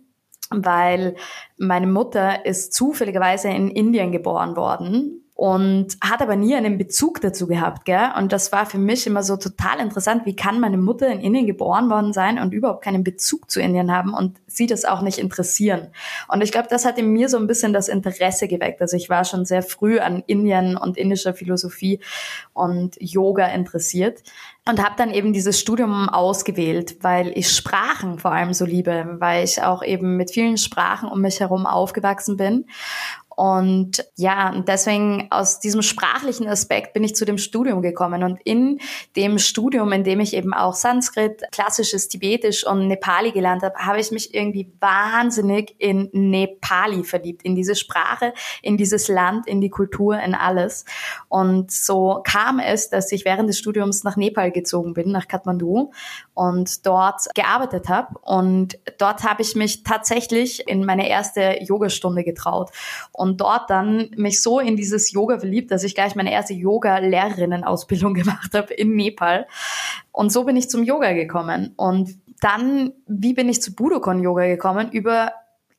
weil 0.50 1.16
meine 1.56 1.86
Mutter 1.86 2.44
ist 2.44 2.74
zufälligerweise 2.74 3.48
in 3.48 3.70
Indien 3.70 4.12
geboren 4.12 4.56
worden 4.56 5.23
und 5.36 5.96
hat 6.00 6.22
aber 6.22 6.36
nie 6.36 6.54
einen 6.54 6.78
Bezug 6.78 7.20
dazu 7.20 7.48
gehabt, 7.48 7.84
gell? 7.84 8.10
Und 8.16 8.32
das 8.32 8.52
war 8.52 8.66
für 8.66 8.78
mich 8.78 9.04
immer 9.04 9.24
so 9.24 9.36
total 9.36 9.80
interessant. 9.80 10.26
Wie 10.26 10.36
kann 10.36 10.60
meine 10.60 10.76
Mutter 10.76 11.08
in 11.08 11.20
Indien 11.20 11.46
geboren 11.46 11.90
worden 11.90 12.12
sein 12.12 12.38
und 12.38 12.54
überhaupt 12.54 12.84
keinen 12.84 13.02
Bezug 13.02 13.50
zu 13.50 13.60
Indien 13.60 13.92
haben 13.92 14.14
und 14.14 14.38
sie 14.46 14.68
das 14.68 14.84
auch 14.84 15.02
nicht 15.02 15.18
interessieren? 15.18 15.88
Und 16.28 16.40
ich 16.40 16.52
glaube, 16.52 16.68
das 16.70 16.84
hat 16.84 16.98
in 16.98 17.12
mir 17.12 17.28
so 17.28 17.36
ein 17.36 17.48
bisschen 17.48 17.72
das 17.72 17.88
Interesse 17.88 18.46
geweckt. 18.46 18.80
Also 18.80 18.96
ich 18.96 19.10
war 19.10 19.24
schon 19.24 19.44
sehr 19.44 19.64
früh 19.64 19.98
an 19.98 20.22
Indien 20.28 20.76
und 20.76 20.96
indischer 20.96 21.34
Philosophie 21.34 21.98
und 22.52 22.96
Yoga 23.00 23.46
interessiert 23.46 24.22
und 24.66 24.82
habe 24.82 24.94
dann 24.96 25.10
eben 25.10 25.32
dieses 25.32 25.58
Studium 25.58 26.08
ausgewählt, 26.08 26.96
weil 27.02 27.36
ich 27.36 27.50
Sprachen 27.50 28.20
vor 28.20 28.30
allem 28.30 28.54
so 28.54 28.64
liebe, 28.64 29.16
weil 29.18 29.44
ich 29.44 29.62
auch 29.62 29.82
eben 29.82 30.16
mit 30.16 30.30
vielen 30.30 30.56
Sprachen 30.56 31.08
um 31.08 31.20
mich 31.20 31.40
herum 31.40 31.66
aufgewachsen 31.66 32.36
bin 32.36 32.66
und 33.36 34.04
ja, 34.16 34.62
deswegen 34.66 35.28
aus 35.30 35.58
diesem 35.58 35.82
sprachlichen 35.82 36.46
Aspekt 36.46 36.92
bin 36.92 37.02
ich 37.02 37.16
zu 37.16 37.24
dem 37.24 37.38
Studium 37.38 37.82
gekommen. 37.82 38.22
Und 38.22 38.38
in 38.44 38.78
dem 39.16 39.38
Studium, 39.38 39.92
in 39.92 40.04
dem 40.04 40.20
ich 40.20 40.34
eben 40.34 40.54
auch 40.54 40.74
Sanskrit, 40.74 41.42
klassisches 41.50 42.08
Tibetisch 42.08 42.66
und 42.66 42.86
Nepali 42.86 43.32
gelernt 43.32 43.62
habe, 43.62 43.74
habe 43.78 43.98
ich 43.98 44.10
mich 44.12 44.34
irgendwie 44.34 44.72
wahnsinnig 44.80 45.74
in 45.78 46.10
Nepali 46.12 47.02
verliebt, 47.02 47.42
in 47.42 47.56
diese 47.56 47.74
Sprache, 47.74 48.34
in 48.62 48.76
dieses 48.76 49.08
Land, 49.08 49.46
in 49.48 49.60
die 49.60 49.70
Kultur, 49.70 50.18
in 50.20 50.34
alles. 50.34 50.84
Und 51.28 51.72
so 51.72 52.20
kam 52.24 52.60
es, 52.60 52.88
dass 52.90 53.10
ich 53.10 53.24
während 53.24 53.48
des 53.48 53.58
Studiums 53.58 54.04
nach 54.04 54.16
Nepal 54.16 54.52
gezogen 54.52 54.94
bin, 54.94 55.10
nach 55.10 55.26
Kathmandu 55.26 55.90
und 56.34 56.86
dort 56.86 57.22
gearbeitet 57.34 57.88
habe. 57.88 58.16
Und 58.22 58.78
dort 58.98 59.24
habe 59.24 59.42
ich 59.42 59.56
mich 59.56 59.82
tatsächlich 59.82 60.68
in 60.68 60.84
meine 60.84 61.08
erste 61.08 61.58
Yogastunde 61.60 62.22
getraut. 62.22 62.70
und 63.23 63.23
dort 63.32 63.70
dann 63.70 64.10
mich 64.16 64.42
so 64.42 64.60
in 64.60 64.76
dieses 64.76 65.12
Yoga 65.12 65.38
verliebt, 65.38 65.70
dass 65.70 65.84
ich 65.84 65.94
gleich 65.94 66.14
meine 66.14 66.32
erste 66.32 66.54
Yoga-Lehrerinnen-Ausbildung 66.54 68.14
gemacht 68.14 68.54
habe 68.54 68.72
in 68.74 68.94
Nepal. 68.94 69.46
Und 70.12 70.30
so 70.30 70.44
bin 70.44 70.56
ich 70.56 70.68
zum 70.68 70.82
Yoga 70.82 71.12
gekommen. 71.12 71.72
Und 71.76 72.18
dann, 72.40 72.92
wie 73.06 73.34
bin 73.34 73.48
ich 73.48 73.62
zu 73.62 73.74
Budokon-Yoga 73.74 74.46
gekommen? 74.46 74.90
Über 74.90 75.32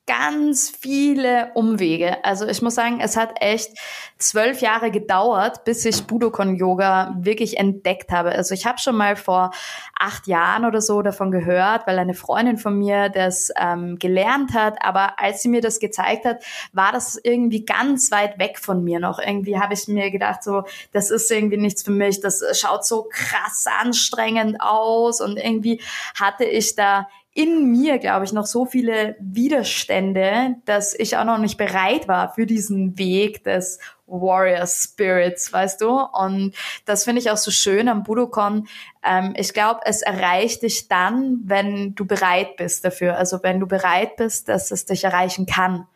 ganz 0.06 0.70
viele 0.70 1.50
Umwege. 1.54 2.24
Also 2.24 2.46
ich 2.46 2.62
muss 2.62 2.76
sagen, 2.76 3.00
es 3.00 3.16
hat 3.16 3.34
echt 3.40 3.76
zwölf 4.18 4.60
Jahre 4.60 4.90
gedauert, 4.90 5.64
bis 5.64 5.84
ich 5.84 6.04
Budokon 6.04 6.54
Yoga 6.54 7.14
wirklich 7.18 7.58
entdeckt 7.58 8.12
habe. 8.12 8.30
Also 8.30 8.54
ich 8.54 8.66
habe 8.66 8.78
schon 8.78 8.96
mal 8.96 9.16
vor 9.16 9.50
acht 9.98 10.28
Jahren 10.28 10.64
oder 10.64 10.80
so 10.80 11.02
davon 11.02 11.32
gehört, 11.32 11.86
weil 11.86 11.98
eine 11.98 12.14
Freundin 12.14 12.56
von 12.56 12.78
mir 12.78 13.08
das 13.08 13.50
ähm, 13.60 13.98
gelernt 13.98 14.54
hat. 14.54 14.76
Aber 14.80 15.18
als 15.18 15.42
sie 15.42 15.48
mir 15.48 15.60
das 15.60 15.80
gezeigt 15.80 16.24
hat, 16.24 16.42
war 16.72 16.92
das 16.92 17.18
irgendwie 17.22 17.64
ganz 17.64 18.12
weit 18.12 18.38
weg 18.38 18.58
von 18.60 18.84
mir 18.84 19.00
noch. 19.00 19.18
Irgendwie 19.18 19.58
habe 19.58 19.74
ich 19.74 19.88
mir 19.88 20.10
gedacht, 20.12 20.44
so 20.44 20.62
das 20.92 21.10
ist 21.10 21.30
irgendwie 21.30 21.56
nichts 21.58 21.82
für 21.82 21.90
mich. 21.90 22.20
Das 22.20 22.42
schaut 22.58 22.86
so 22.86 23.08
krass 23.10 23.66
anstrengend 23.80 24.60
aus 24.60 25.20
und 25.20 25.36
irgendwie 25.36 25.80
hatte 26.14 26.44
ich 26.44 26.76
da 26.76 27.08
in 27.36 27.70
mir, 27.70 27.98
glaube 27.98 28.24
ich, 28.24 28.32
noch 28.32 28.46
so 28.46 28.64
viele 28.64 29.14
Widerstände, 29.20 30.56
dass 30.64 30.94
ich 30.94 31.18
auch 31.18 31.24
noch 31.24 31.36
nicht 31.36 31.58
bereit 31.58 32.08
war 32.08 32.32
für 32.32 32.46
diesen 32.46 32.96
Weg 32.96 33.44
des 33.44 33.78
Warrior 34.06 34.66
Spirits, 34.66 35.52
weißt 35.52 35.82
du? 35.82 35.90
Und 35.90 36.54
das 36.86 37.04
finde 37.04 37.20
ich 37.20 37.30
auch 37.30 37.36
so 37.36 37.50
schön 37.50 37.88
am 37.88 38.04
Budokon. 38.04 38.68
Ähm, 39.04 39.34
ich 39.36 39.52
glaube, 39.52 39.80
es 39.84 40.00
erreicht 40.00 40.62
dich 40.62 40.88
dann, 40.88 41.40
wenn 41.44 41.94
du 41.94 42.06
bereit 42.06 42.56
bist 42.56 42.86
dafür. 42.86 43.18
Also 43.18 43.42
wenn 43.42 43.60
du 43.60 43.66
bereit 43.66 44.16
bist, 44.16 44.48
dass 44.48 44.70
es 44.70 44.86
dich 44.86 45.04
erreichen 45.04 45.44
kann. 45.44 45.86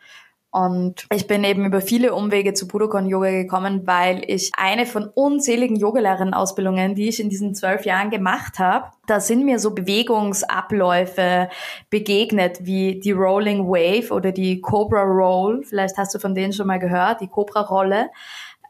Und 0.53 1.07
ich 1.15 1.29
bin 1.29 1.45
eben 1.45 1.65
über 1.65 1.81
viele 1.81 2.13
Umwege 2.13 2.55
zu 2.55 2.67
Budokon 2.67 3.07
Yoga 3.07 3.31
gekommen, 3.31 3.87
weil 3.87 4.25
ich 4.27 4.51
eine 4.57 4.85
von 4.85 5.05
unzähligen 5.05 5.77
Yogalehrerinnen-Ausbildungen, 5.77 6.97
die 6.97 7.09
ich 7.09 7.21
in 7.21 7.29
diesen 7.29 7.55
zwölf 7.55 7.85
Jahren 7.85 8.11
gemacht 8.11 8.59
habe, 8.59 8.87
da 9.07 9.21
sind 9.21 9.45
mir 9.45 9.61
so 9.61 9.73
Bewegungsabläufe 9.75 11.49
begegnet, 11.89 12.67
wie 12.67 12.99
die 12.99 13.13
Rolling 13.13 13.69
Wave 13.69 14.13
oder 14.13 14.33
die 14.33 14.61
Cobra 14.61 15.03
Roll. 15.03 15.63
Vielleicht 15.63 15.97
hast 15.97 16.15
du 16.15 16.19
von 16.19 16.35
denen 16.35 16.53
schon 16.53 16.67
mal 16.67 16.81
gehört, 16.81 17.21
die 17.21 17.29
Cobra 17.29 17.61
Rolle 17.61 18.11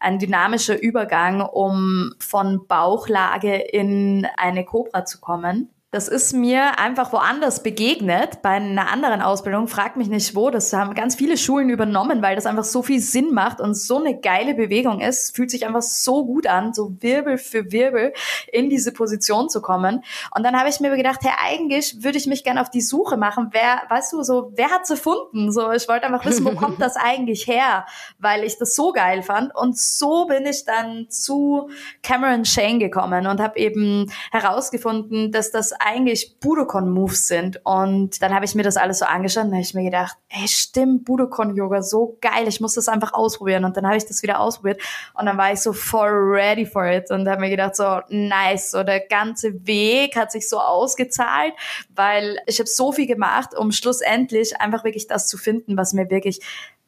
ein 0.01 0.19
dynamischer 0.19 0.81
Übergang, 0.81 1.43
um 1.43 2.15
von 2.19 2.67
Bauchlage 2.67 3.55
in 3.55 4.27
eine 4.37 4.65
Cobra 4.65 5.05
zu 5.05 5.21
kommen. 5.21 5.71
Das 5.93 6.07
ist 6.07 6.33
mir 6.33 6.79
einfach 6.79 7.13
woanders 7.13 7.65
begegnet, 7.65 8.43
bei 8.43 8.51
einer 8.51 8.93
anderen 8.93 9.21
Ausbildung. 9.23 9.67
Frag 9.67 9.97
mich 9.97 10.07
nicht 10.07 10.37
wo. 10.37 10.49
Das 10.49 10.73
haben 10.73 10.95
ganz 10.95 11.17
viele 11.17 11.37
Schulen 11.37 11.69
übernommen, 11.69 12.23
weil 12.23 12.37
das 12.37 12.47
einfach 12.47 12.63
so 12.63 12.85
viel 12.85 13.01
Sinn 13.01 13.35
macht 13.35 13.61
und 13.61 13.75
so 13.75 13.99
eine 13.99 14.21
geile 14.21 14.55
Bewegung 14.55 15.01
ist. 15.01 15.35
Fühlt 15.35 15.51
sich 15.51 15.67
einfach 15.67 15.83
so 15.83 16.25
gut 16.25 16.47
an, 16.47 16.73
so 16.75 16.93
Wirbel 17.01 17.39
für 17.39 17.73
Wirbel 17.73 18.13
in 18.53 18.71
diese 18.71 18.93
Position 18.93 19.49
zu 19.49 19.61
kommen. 19.61 20.05
Und 20.33 20.45
dann 20.45 20.57
habe 20.57 20.69
ich 20.69 20.79
mir 20.79 20.95
gedacht, 20.95 21.23
hey, 21.23 21.33
eigentlich 21.43 22.05
würde 22.05 22.19
ich 22.19 22.29
mich 22.29 22.45
gerne 22.45 22.61
auf 22.61 22.71
die 22.71 22.83
Suche 22.83 23.17
machen. 23.17 23.49
Wer, 23.51 23.83
weißt 23.89 24.13
du, 24.13 24.23
so, 24.23 24.53
wer 24.55 24.71
hat's 24.71 24.91
erfunden? 24.91 25.51
So, 25.51 25.73
ich 25.73 25.89
wollte 25.89 26.07
einfach 26.07 26.25
wissen, 26.25 26.45
wo 26.45 26.53
kommt 26.53 26.81
das 26.81 26.95
eigentlich 27.03 27.49
her? 27.49 27.85
Weil 28.21 28.45
ich 28.45 28.59
das 28.59 28.77
so 28.77 28.93
geil 28.93 29.25
fand. 29.25 29.57
Und 29.57 29.77
so 29.77 30.27
bin 30.27 30.47
ich 30.47 30.65
dann 30.65 31.11
zu 31.11 31.69
Cameron 32.05 32.45
Shane 32.45 32.79
gekommen 32.79 33.27
und 33.27 33.41
habe 33.41 33.59
eben 33.59 34.09
herausgefunden, 34.31 35.33
dass 35.33 35.51
das 35.51 35.80
eigentlich 35.81 36.39
Budokon-Moves 36.41 37.27
sind. 37.27 37.65
Und 37.65 38.23
dann 38.23 38.35
habe 38.35 38.45
ich 38.45 38.55
mir 38.55 38.63
das 38.63 38.77
alles 38.77 38.99
so 38.99 39.07
angeschaut 39.07 39.45
und 39.45 39.53
habe 39.53 39.63
ich 39.63 39.75
mir 39.75 39.85
gedacht, 39.85 40.17
ey, 40.29 40.47
stimmt, 40.47 41.05
Budokon-Yoga, 41.07 41.83
so 41.83 42.19
geil, 42.21 42.47
ich 42.47 42.61
muss 42.61 42.75
das 42.75 42.89
einfach 42.89 43.15
ausprobieren. 43.15 43.65
Und 43.65 43.77
dann 43.77 43.87
habe 43.87 43.97
ich 43.97 44.05
das 44.05 44.23
wieder 44.23 44.41
ausprobiert 44.41 44.83
und 45.15 45.27
dann 45.27 45.39
war 45.39 45.53
ich 45.53 45.61
so 45.61 45.73
voll 45.73 46.11
ready 46.11 46.67
for 46.67 46.85
it 46.87 47.11
und 47.11 47.27
habe 47.29 47.41
mir 47.41 47.51
gedacht, 47.51 47.77
so 47.77 48.01
nice, 48.09 48.71
so 48.71 48.85
der 48.85 49.01
ganze 49.01 49.67
Weg 49.67 50.17
hat 50.17 50.31
sich 50.31 50.49
so 50.49 50.61
ausgezahlt, 50.61 51.55
weil 51.95 52.39
ich 52.47 52.59
habe 52.59 52.69
so 52.69 52.93
viel 52.93 53.07
gemacht, 53.07 53.57
um 53.57 53.73
schlussendlich 53.73 54.61
einfach 54.61 54.85
wirklich 54.85 55.07
das 55.07 55.27
zu 55.27 55.39
finden, 55.39 55.77
was 55.77 55.95
mir 55.95 56.11
wirklich 56.11 56.41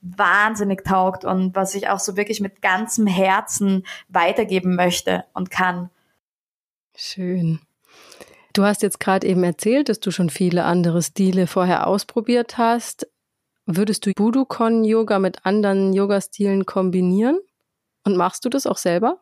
wahnsinnig 0.03 0.85
taugt 0.85 1.25
und 1.25 1.55
was 1.55 1.75
ich 1.75 1.89
auch 1.89 2.01
so 2.01 2.17
wirklich 2.17 2.41
mit 2.41 2.61
ganzem 2.61 3.07
Herzen 3.07 3.87
weitergeben 4.09 4.75
möchte 4.75 5.25
und 5.33 5.51
kann. 5.51 5.91
Schön. 6.95 7.61
Du 8.53 8.65
hast 8.65 8.83
jetzt 8.83 9.01
gerade 9.01 9.27
eben 9.27 9.45
erzählt, 9.45 9.89
dass 9.89 10.01
du 10.01 10.11
schon 10.11 10.29
viele 10.29 10.65
andere 10.65 11.03
Stile 11.03 11.47
vorher 11.47 11.87
ausprobiert 11.87 12.59
hast. 12.59 13.09
Würdest 13.65 14.05
du 14.05 14.13
Budokon-Yoga 14.13 15.19
mit 15.19 15.47
anderen 15.47 15.93
Yoga-Stilen 15.95 16.67
kombinieren? 16.67 17.39
Und 18.05 18.17
machst 18.17 18.45
du 18.45 18.51
das 18.51 18.67
auch 18.67 18.77
selber? 18.77 19.22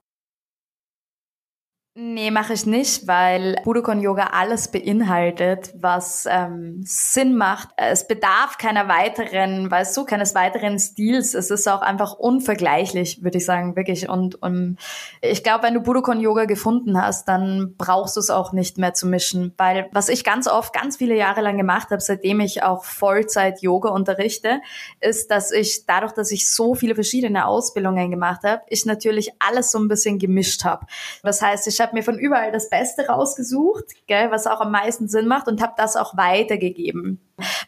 Nee, 1.97 2.31
mache 2.31 2.53
ich 2.53 2.67
nicht, 2.67 3.09
weil 3.09 3.57
Budokon 3.65 4.01
Yoga 4.01 4.29
alles 4.33 4.69
beinhaltet, 4.69 5.73
was 5.75 6.25
ähm, 6.31 6.83
Sinn 6.85 7.37
macht. 7.37 7.71
Es 7.77 8.07
bedarf 8.07 8.59
keiner 8.59 8.87
weiteren, 8.87 9.69
weißt 9.69 9.97
du, 9.97 10.05
keines 10.05 10.37
weiteren 10.37 10.79
Stils. 10.79 11.35
Es 11.35 11.51
ist 11.51 11.67
auch 11.69 11.81
einfach 11.81 12.13
unvergleichlich, 12.13 13.25
würde 13.25 13.39
ich 13.39 13.45
sagen, 13.45 13.75
wirklich. 13.75 14.09
Und, 14.09 14.41
und 14.41 14.77
ich 15.21 15.43
glaube, 15.43 15.65
wenn 15.65 15.75
du 15.75 15.81
Budokon 15.81 16.21
Yoga 16.21 16.45
gefunden 16.45 16.97
hast, 16.97 17.27
dann 17.27 17.75
brauchst 17.77 18.15
du 18.15 18.21
es 18.21 18.31
auch 18.31 18.53
nicht 18.53 18.79
mehr 18.79 18.95
zu 18.95 19.09
mischen. 19.09 19.53
Weil 19.57 19.89
was 19.91 20.09
ich 20.09 20.23
ganz 20.23 20.47
oft, 20.47 20.73
ganz 20.73 20.97
viele 20.97 21.17
Jahre 21.17 21.41
lang 21.41 21.57
gemacht 21.57 21.91
habe, 21.91 22.01
seitdem 22.01 22.39
ich 22.39 22.63
auch 22.63 22.85
Vollzeit 22.85 23.63
Yoga 23.63 23.89
unterrichte, 23.89 24.61
ist, 25.01 25.33
dass 25.33 25.51
ich 25.51 25.87
dadurch, 25.87 26.13
dass 26.13 26.31
ich 26.31 26.49
so 26.49 26.77
viele 26.77 26.95
verschiedene 26.95 27.47
Ausbildungen 27.47 28.13
gemacht 28.13 28.45
habe, 28.45 28.63
ich 28.69 28.87
natürlich 28.87 29.33
alles 29.41 29.73
so 29.73 29.81
ein 29.81 29.89
bisschen 29.89 30.21
gemischt 30.21 30.65
habe. 30.65 30.87
Das 31.25 31.43
heißt, 31.43 31.67
ich 31.67 31.80
ich 31.81 31.87
habe 31.87 31.97
mir 31.97 32.03
von 32.03 32.19
überall 32.19 32.53
das 32.53 32.69
Beste 32.69 33.07
rausgesucht, 33.07 33.87
gell, 34.07 34.31
was 34.31 34.47
auch 34.47 34.61
am 34.61 34.71
meisten 34.71 35.09
Sinn 35.09 35.27
macht 35.27 35.49
und 35.49 35.63
habe 35.63 35.73
das 35.79 35.97
auch 35.97 36.15
weitergegeben. 36.15 37.21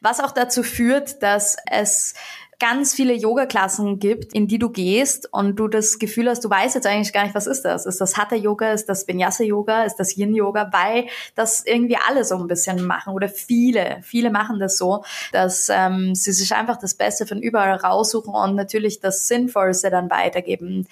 Was 0.03 0.21
auch 0.21 0.33
dazu 0.33 0.63
führt, 0.63 1.23
dass 1.23 1.57
es 1.71 2.13
ganz 2.59 2.93
viele 2.93 3.15
Yoga-Klassen 3.15 3.99
gibt, 4.01 4.35
in 4.35 4.49
die 4.49 4.59
du 4.59 4.69
gehst 4.69 5.33
und 5.33 5.57
du 5.57 5.67
das 5.67 5.99
Gefühl 5.99 6.29
hast, 6.29 6.45
du 6.45 6.51
weißt 6.51 6.75
jetzt 6.75 6.87
eigentlich 6.87 7.15
gar 7.15 7.23
nicht, 7.23 7.35
was 7.35 7.47
ist 7.47 7.63
das? 7.63 7.87
Ist 7.87 8.03
das 8.03 8.19
Hatha-Yoga? 8.19 8.73
Ist 8.73 8.87
das 8.87 9.09
Vinyasa-Yoga? 9.09 9.85
Ist 9.85 9.97
das 9.97 10.15
Yin-Yoga? 10.15 10.71
Weil 10.73 11.07
das 11.35 11.65
irgendwie 11.65 11.97
alle 12.07 12.23
so 12.25 12.37
ein 12.37 12.49
bisschen 12.49 12.85
machen 12.85 13.15
oder 13.15 13.31
viele, 13.31 13.99
viele 14.03 14.31
machen 14.31 14.61
das 14.61 14.77
so, 14.77 15.05
dass 15.33 15.71
ähm, 15.71 16.15
sie 16.15 16.33
sich 16.33 16.55
einfach 16.55 16.77
das 16.77 16.95
Beste 16.95 17.27
von 17.27 17.41
überall 17.41 17.77
raussuchen 17.77 18.35
und 18.35 18.57
natürlich 18.57 19.01
das 19.01 19.27
Sinnvollste 19.27 19.89
dann 19.89 20.11
weitergeben. 20.11 20.87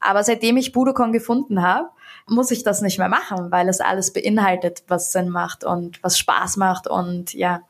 Aber 0.00 0.24
seitdem 0.24 0.56
ich 0.56 0.72
Budokon 0.72 1.12
gefunden 1.12 1.62
habe, 1.62 1.88
muss 2.26 2.50
ich 2.50 2.62
das 2.62 2.80
nicht 2.80 2.98
mehr 2.98 3.08
machen, 3.08 3.50
weil 3.50 3.68
es 3.68 3.80
alles 3.80 4.12
beinhaltet, 4.12 4.84
was 4.88 5.12
Sinn 5.12 5.28
macht 5.28 5.64
und 5.64 6.02
was 6.02 6.18
Spaß 6.18 6.56
macht 6.56 6.86
und 6.86 7.32
ja. 7.34 7.62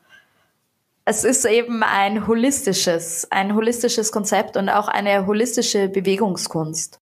Es 1.07 1.23
ist 1.23 1.45
eben 1.45 1.83
ein 1.83 2.25
holistisches, 2.25 3.31
ein 3.31 3.53
holistisches 3.53 4.11
Konzept 4.11 4.57
und 4.57 4.69
auch 4.69 4.87
eine 4.87 5.27
holistische 5.27 5.87
Bewegungskunst. 5.87 6.99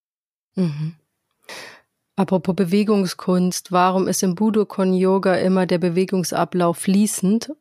Mhm. 0.55 0.95
Apropos 2.15 2.55
Bewegungskunst, 2.55 3.71
warum 3.71 4.07
ist 4.07 4.21
im 4.21 4.35
Budokon 4.35 4.93
Yoga 4.93 5.35
immer 5.35 5.65
der 5.65 5.79
Bewegungsablauf 5.79 6.77
fließend? 6.77 7.53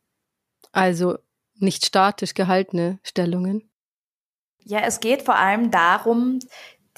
Also 0.72 1.16
nicht 1.54 1.86
statisch 1.86 2.34
gehaltene 2.34 2.98
Stellungen? 3.02 3.70
Ja, 4.64 4.80
es 4.80 5.00
geht 5.00 5.22
vor 5.22 5.36
allem 5.36 5.70
darum, 5.70 6.38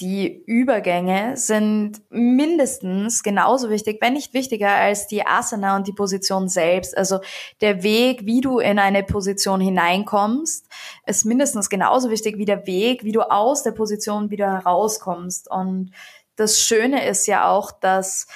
die 0.01 0.43
Übergänge 0.47 1.37
sind 1.37 2.03
mindestens 2.11 3.23
genauso 3.23 3.71
wichtig, 3.71 3.99
wenn 4.01 4.15
nicht 4.15 4.35
wichtiger 4.35 4.71
als 4.71 5.07
die 5.07 5.25
Asana 5.25 5.77
und 5.77 5.87
die 5.87 5.93
Position 5.93 6.49
selbst. 6.49 6.97
Also 6.97 7.21
der 7.61 7.85
Weg, 7.85 8.27
wie 8.27 8.41
du 8.41 8.59
in 8.59 8.81
eine 8.81 9.05
Position 9.05 9.61
hineinkommst, 9.61 10.67
ist 11.07 11.25
mindestens 11.25 11.71
genauso 11.71 12.11
wichtig 12.11 12.39
wie 12.39 12.45
der 12.45 12.67
Weg, 12.67 13.05
wie 13.05 13.13
du 13.13 13.23
aus 13.23 13.63
der 13.63 13.71
Position 13.71 14.31
wieder 14.31 14.53
herauskommst. 14.53 15.49
Und 15.49 15.93
das 16.35 16.61
Schöne 16.61 17.07
ist 17.07 17.27
ja 17.29 17.49
auch, 17.49 17.71
dass 17.71 18.27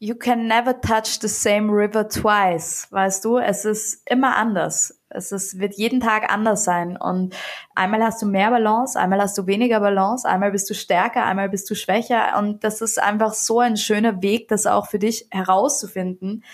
you 0.00 0.14
can 0.14 0.46
never 0.46 0.80
touch 0.80 1.20
the 1.20 1.28
same 1.28 1.70
river 1.70 2.08
twice, 2.08 2.86
weißt 2.90 3.24
du? 3.24 3.38
Es 3.38 3.64
ist 3.64 4.02
immer 4.08 4.36
anders. 4.36 4.94
Es 5.10 5.32
ist, 5.32 5.58
wird 5.58 5.74
jeden 5.74 6.00
Tag 6.00 6.30
anders 6.32 6.64
sein. 6.64 6.96
Und 6.96 7.34
einmal 7.74 8.02
hast 8.02 8.22
du 8.22 8.26
mehr 8.26 8.50
Balance, 8.50 8.98
einmal 8.98 9.20
hast 9.20 9.36
du 9.38 9.46
weniger 9.46 9.80
Balance, 9.80 10.28
einmal 10.28 10.52
bist 10.52 10.68
du 10.70 10.74
stärker, 10.74 11.24
einmal 11.24 11.48
bist 11.48 11.68
du 11.70 11.74
schwächer. 11.74 12.38
Und 12.38 12.62
das 12.62 12.80
ist 12.80 13.00
einfach 13.00 13.32
so 13.32 13.60
ein 13.60 13.76
schöner 13.76 14.22
Weg, 14.22 14.48
das 14.48 14.66
auch 14.66 14.86
für 14.86 14.98
dich 14.98 15.26
herauszufinden, 15.30 16.44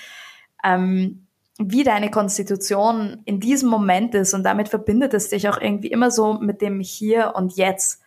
ähm, 0.62 1.26
wie 1.58 1.84
deine 1.84 2.10
Konstitution 2.10 3.22
in 3.24 3.40
diesem 3.40 3.68
Moment 3.68 4.14
ist. 4.14 4.32
Und 4.34 4.44
damit 4.44 4.68
verbindet 4.68 5.12
es 5.12 5.28
dich 5.28 5.48
auch 5.48 5.60
irgendwie 5.60 5.88
immer 5.88 6.10
so 6.10 6.34
mit 6.34 6.62
dem 6.62 6.80
Hier 6.80 7.34
und 7.36 7.56
Jetzt. 7.56 8.00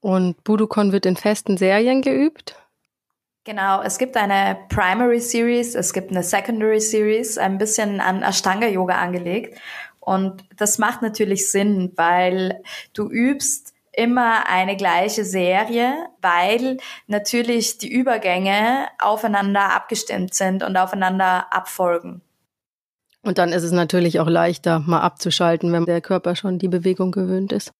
Und 0.00 0.44
Budukon 0.44 0.92
wird 0.92 1.06
in 1.06 1.16
festen 1.16 1.56
Serien 1.56 2.02
geübt? 2.02 2.61
Genau, 3.44 3.82
es 3.82 3.98
gibt 3.98 4.16
eine 4.16 4.56
Primary 4.68 5.18
Series, 5.18 5.74
es 5.74 5.92
gibt 5.92 6.10
eine 6.10 6.22
Secondary 6.22 6.80
Series, 6.80 7.38
ein 7.38 7.58
bisschen 7.58 8.00
an 8.00 8.22
Ashtanga 8.22 8.68
Yoga 8.68 8.94
angelegt. 8.94 9.58
Und 9.98 10.44
das 10.56 10.78
macht 10.78 11.02
natürlich 11.02 11.50
Sinn, 11.50 11.92
weil 11.96 12.62
du 12.92 13.08
übst 13.10 13.74
immer 13.92 14.48
eine 14.48 14.76
gleiche 14.76 15.24
Serie, 15.24 16.08
weil 16.20 16.78
natürlich 17.08 17.78
die 17.78 17.92
Übergänge 17.92 18.86
aufeinander 19.00 19.74
abgestimmt 19.74 20.34
sind 20.34 20.62
und 20.62 20.76
aufeinander 20.76 21.52
abfolgen. 21.52 22.22
Und 23.22 23.38
dann 23.38 23.50
ist 23.50 23.62
es 23.62 23.72
natürlich 23.72 24.18
auch 24.18 24.28
leichter, 24.28 24.80
mal 24.80 25.00
abzuschalten, 25.00 25.72
wenn 25.72 25.84
der 25.84 26.00
Körper 26.00 26.34
schon 26.34 26.58
die 26.58 26.68
Bewegung 26.68 27.12
gewöhnt 27.12 27.52
ist. 27.52 27.72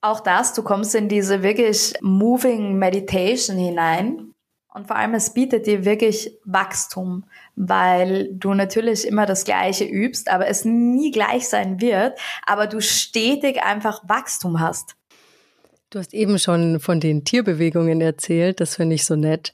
Auch 0.00 0.20
das, 0.20 0.54
du 0.54 0.62
kommst 0.62 0.94
in 0.94 1.08
diese 1.08 1.42
wirklich 1.42 1.94
Moving 2.00 2.78
Meditation 2.78 3.56
hinein. 3.56 4.34
Und 4.78 4.86
vor 4.86 4.94
allem, 4.94 5.14
es 5.14 5.34
bietet 5.34 5.66
dir 5.66 5.84
wirklich 5.84 6.30
Wachstum, 6.44 7.24
weil 7.56 8.28
du 8.32 8.54
natürlich 8.54 9.08
immer 9.08 9.26
das 9.26 9.42
Gleiche 9.42 9.84
übst, 9.84 10.30
aber 10.30 10.46
es 10.46 10.64
nie 10.64 11.10
gleich 11.10 11.48
sein 11.48 11.80
wird, 11.80 12.16
aber 12.46 12.68
du 12.68 12.80
stetig 12.80 13.60
einfach 13.60 14.08
Wachstum 14.08 14.60
hast. 14.60 14.94
Du 15.90 15.98
hast 15.98 16.14
eben 16.14 16.38
schon 16.38 16.78
von 16.78 17.00
den 17.00 17.24
Tierbewegungen 17.24 18.00
erzählt, 18.00 18.60
das 18.60 18.76
finde 18.76 18.94
ich 18.94 19.04
so 19.04 19.16
nett. 19.16 19.52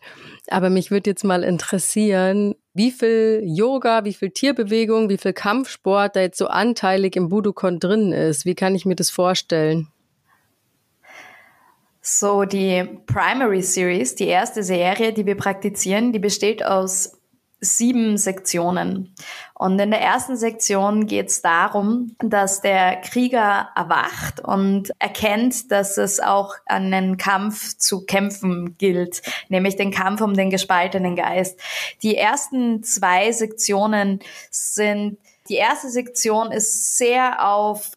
Aber 0.48 0.68
mich 0.68 0.90
würde 0.90 1.08
jetzt 1.08 1.24
mal 1.24 1.42
interessieren, 1.42 2.54
wie 2.74 2.90
viel 2.90 3.40
Yoga, 3.46 4.04
wie 4.04 4.12
viel 4.12 4.30
Tierbewegung, 4.30 5.08
wie 5.08 5.16
viel 5.16 5.32
Kampfsport 5.32 6.16
da 6.16 6.20
jetzt 6.20 6.36
so 6.36 6.48
anteilig 6.48 7.16
im 7.16 7.30
Budokon 7.30 7.80
drin 7.80 8.12
ist. 8.12 8.44
Wie 8.44 8.54
kann 8.54 8.74
ich 8.74 8.84
mir 8.84 8.96
das 8.96 9.08
vorstellen? 9.08 9.88
So, 12.06 12.44
die 12.44 12.84
Primary 13.06 13.62
Series, 13.62 14.14
die 14.14 14.26
erste 14.26 14.62
Serie, 14.62 15.14
die 15.14 15.24
wir 15.24 15.38
praktizieren, 15.38 16.12
die 16.12 16.18
besteht 16.18 16.62
aus 16.62 17.18
sieben 17.60 18.18
Sektionen. 18.18 19.14
Und 19.54 19.78
in 19.78 19.90
der 19.90 20.02
ersten 20.02 20.36
Sektion 20.36 21.06
geht 21.06 21.28
es 21.28 21.40
darum, 21.40 22.14
dass 22.18 22.60
der 22.60 22.96
Krieger 22.96 23.70
erwacht 23.74 24.40
und 24.40 24.92
erkennt, 24.98 25.72
dass 25.72 25.96
es 25.96 26.20
auch 26.20 26.56
einen 26.66 27.16
Kampf 27.16 27.78
zu 27.78 28.04
kämpfen 28.04 28.76
gilt, 28.76 29.22
nämlich 29.48 29.76
den 29.76 29.90
Kampf 29.90 30.20
um 30.20 30.34
den 30.34 30.50
gespaltenen 30.50 31.16
Geist. 31.16 31.58
Die 32.02 32.18
ersten 32.18 32.82
zwei 32.82 33.32
Sektionen 33.32 34.20
sind, 34.50 35.16
die 35.48 35.56
erste 35.56 35.88
Sektion 35.88 36.52
ist 36.52 36.98
sehr 36.98 37.48
auf 37.48 37.90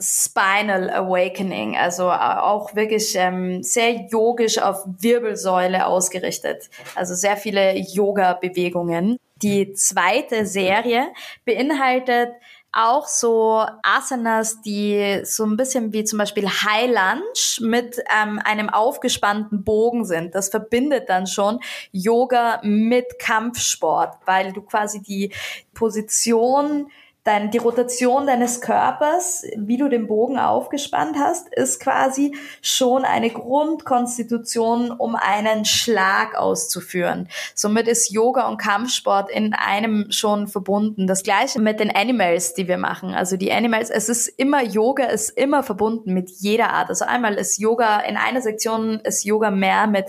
Spinal 0.00 0.90
Awakening, 0.90 1.76
also 1.76 2.08
äh, 2.08 2.38
auch 2.38 2.74
wirklich 2.74 3.14
ähm, 3.16 3.62
sehr 3.62 4.06
yogisch 4.10 4.58
auf 4.58 4.84
Wirbelsäule 4.86 5.86
ausgerichtet. 5.86 6.70
Also 6.94 7.14
sehr 7.14 7.36
viele 7.36 7.76
Yoga-Bewegungen. 7.76 9.18
Die 9.42 9.72
zweite 9.74 10.46
Serie 10.46 11.08
beinhaltet 11.44 12.30
auch 12.72 13.08
so 13.08 13.64
Asanas, 13.82 14.62
die 14.62 15.20
so 15.24 15.44
ein 15.44 15.56
bisschen 15.56 15.92
wie 15.92 16.04
zum 16.04 16.18
Beispiel 16.18 16.48
High 16.48 16.86
Lunge 16.86 17.68
mit 17.68 18.00
ähm, 18.16 18.40
einem 18.44 18.70
aufgespannten 18.70 19.64
Bogen 19.64 20.04
sind. 20.04 20.34
Das 20.34 20.50
verbindet 20.50 21.08
dann 21.08 21.26
schon 21.26 21.58
Yoga 21.90 22.60
mit 22.62 23.18
Kampfsport, 23.18 24.18
weil 24.24 24.52
du 24.52 24.62
quasi 24.62 25.02
die 25.02 25.32
Position 25.74 26.90
dein, 27.24 27.50
die 27.50 27.58
Rotation 27.58 28.26
deines 28.26 28.60
Körpers, 28.60 29.44
wie 29.56 29.76
du 29.76 29.88
den 29.88 30.06
Bogen 30.06 30.38
aufgespannt 30.38 31.16
hast, 31.18 31.52
ist 31.52 31.80
quasi 31.80 32.34
schon 32.62 33.04
eine 33.04 33.30
Grundkonstitution, 33.30 34.90
um 34.90 35.14
einen 35.16 35.64
Schlag 35.64 36.34
auszuführen. 36.34 37.28
Somit 37.54 37.88
ist 37.88 38.10
Yoga 38.10 38.48
und 38.48 38.56
Kampfsport 38.56 39.30
in 39.30 39.52
einem 39.52 40.10
schon 40.10 40.48
verbunden. 40.48 41.06
Das 41.06 41.22
gleiche 41.22 41.60
mit 41.60 41.78
den 41.78 41.94
Animals, 41.94 42.54
die 42.54 42.68
wir 42.68 42.78
machen. 42.78 43.12
Also 43.12 43.36
die 43.36 43.52
Animals, 43.52 43.90
es 43.90 44.08
ist 44.08 44.28
immer 44.28 44.62
Yoga, 44.62 45.04
ist 45.04 45.30
immer 45.30 45.62
verbunden 45.62 46.14
mit 46.14 46.30
jeder 46.30 46.70
Art. 46.70 46.88
Also 46.88 47.04
einmal 47.04 47.34
ist 47.34 47.58
Yoga, 47.58 48.00
in 48.00 48.16
einer 48.16 48.40
Sektion 48.40 49.00
ist 49.00 49.24
Yoga 49.24 49.50
mehr 49.50 49.86
mit 49.86 50.06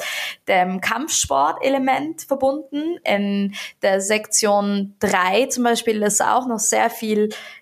dem 0.48 0.80
Kampfsport-Element 0.80 2.22
verbunden. 2.22 3.00
In 3.04 3.54
der 3.82 4.00
Sektion 4.00 4.96
drei 5.00 5.48
zum 5.48 5.66
Beispiel 5.66 6.02
ist 6.04 6.24
auch 6.24 6.48
noch 6.48 6.60
sehr 6.60 6.90
viel 6.90 7.01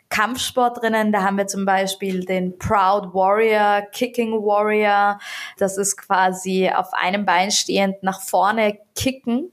Kampfsport 0.10 0.82
drinnen. 0.82 1.12
Da 1.12 1.24
haben 1.24 1.38
wir 1.38 1.48
zum 1.48 1.66
Beispiel 1.66 2.26
den 2.26 2.58
Proud 2.58 3.14
Warrior, 3.14 3.84
Kicking 3.92 4.34
Warrior. 4.34 5.20
Das 5.58 5.78
ist 5.78 5.98
quasi 5.98 6.70
auf 6.70 6.94
einem 6.94 7.26
Bein 7.26 7.52
stehend 7.52 8.02
nach 8.04 8.22
vorne 8.22 8.80
kicken. 8.96 9.52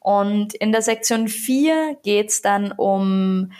Und 0.00 0.54
in 0.54 0.72
der 0.72 0.82
Sektion 0.82 1.28
4 1.28 1.96
geht's 2.02 2.42
dann 2.42 2.72
um 2.72 3.52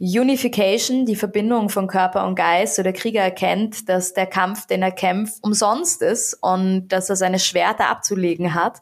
Unification, 0.00 1.06
die 1.06 1.16
Verbindung 1.16 1.68
von 1.68 1.86
Körper 1.86 2.26
und 2.26 2.34
Geist. 2.34 2.76
So 2.76 2.82
der 2.82 2.92
Krieger 2.92 3.22
erkennt, 3.22 3.88
dass 3.88 4.12
der 4.12 4.26
Kampf, 4.26 4.66
den 4.66 4.82
er 4.82 4.90
kämpft, 4.90 5.42
umsonst 5.42 6.02
ist 6.02 6.34
und 6.42 6.88
dass 6.88 7.08
er 7.10 7.16
seine 7.16 7.38
Schwerter 7.38 7.88
abzulegen 7.88 8.54
hat. 8.54 8.80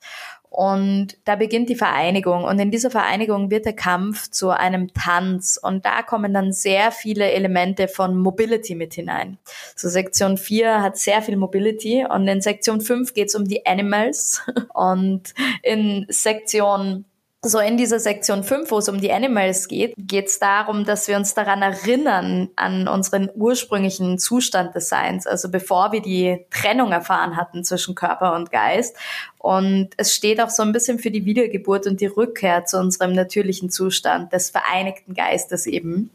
Und 0.53 1.17
da 1.25 1.37
beginnt 1.37 1.71
die 1.71 1.77
Vereinigung. 1.77 2.45
Und 2.45 2.59
in 2.59 2.71
dieser 2.71 2.91
Vereinigung 2.91 3.51
wird 3.51 3.65
der 3.65 3.73
Kampf 3.73 4.31
zu 4.31 4.51
einem 4.51 4.93
Tanz. 4.93 5.59
Und 5.61 5.87
da 5.87 6.03
kommen 6.03 6.35
dann 6.35 6.53
sehr 6.53 6.93
viele 6.93 7.33
Elemente 7.33 7.89
von 7.89 8.19
Mobility 8.19 8.75
mit 8.75 8.93
hinein. 8.93 9.39
So 9.75 9.89
Sektion 9.89 10.37
4 10.37 10.83
hat 10.83 10.99
sehr 10.99 11.23
viel 11.23 11.37
Mobility. 11.37 12.05
Und 12.07 12.29
in 12.29 12.43
Sektion 12.43 12.83
5 12.83 13.15
geht 13.15 13.29
es 13.29 13.35
um 13.35 13.49
die 13.49 13.65
Animals. 13.65 14.43
Und 14.75 15.33
in 15.63 16.05
Sektion 16.11 17.07
so 17.45 17.59
in 17.59 17.77
dieser 17.77 17.99
Sektion 17.99 18.45
5, 18.45 18.71
wo 18.71 18.79
es 18.79 18.89
um 18.89 19.01
die 19.01 19.13
Animals 19.13 19.67
geht, 19.67 19.95
geht 19.99 20.27
es 20.27 20.39
darum, 20.39 20.85
dass 20.85 21.09
wir 21.09 21.17
uns 21.17 21.35
daran 21.35 21.61
erinnern, 21.61 22.51
an 22.55 22.87
unseren 22.87 23.31
ursprünglichen 23.35 24.21
Zustand 24.21 24.77
des 24.77 24.89
Seins, 24.89 25.27
also 25.27 25.51
bevor 25.51 25.91
wir 25.91 26.01
die 26.01 26.47
Trennung 26.51 26.93
erfahren 26.93 27.37
hatten 27.37 27.65
zwischen 27.65 27.97
Körper 27.97 28.37
und 28.37 28.53
Geist. 28.53 28.97
Und 29.39 29.91
es 29.97 30.15
steht 30.15 30.41
auch 30.41 30.51
so 30.51 30.63
ein 30.63 30.73
bisschen 30.73 31.01
für 31.01 31.11
die 31.11 31.25
Wiedergeburt 31.25 31.89
und 31.89 32.01
die 32.01 32.07
Rückkehr 32.07 32.65
zu 32.65 32.79
unserem 32.79 33.13
natürlichen 33.13 33.71
Zustand 33.71 34.33
des 34.33 34.51
vereinigten 34.51 35.15
Geistes 35.15 35.67
eben. 35.67 36.11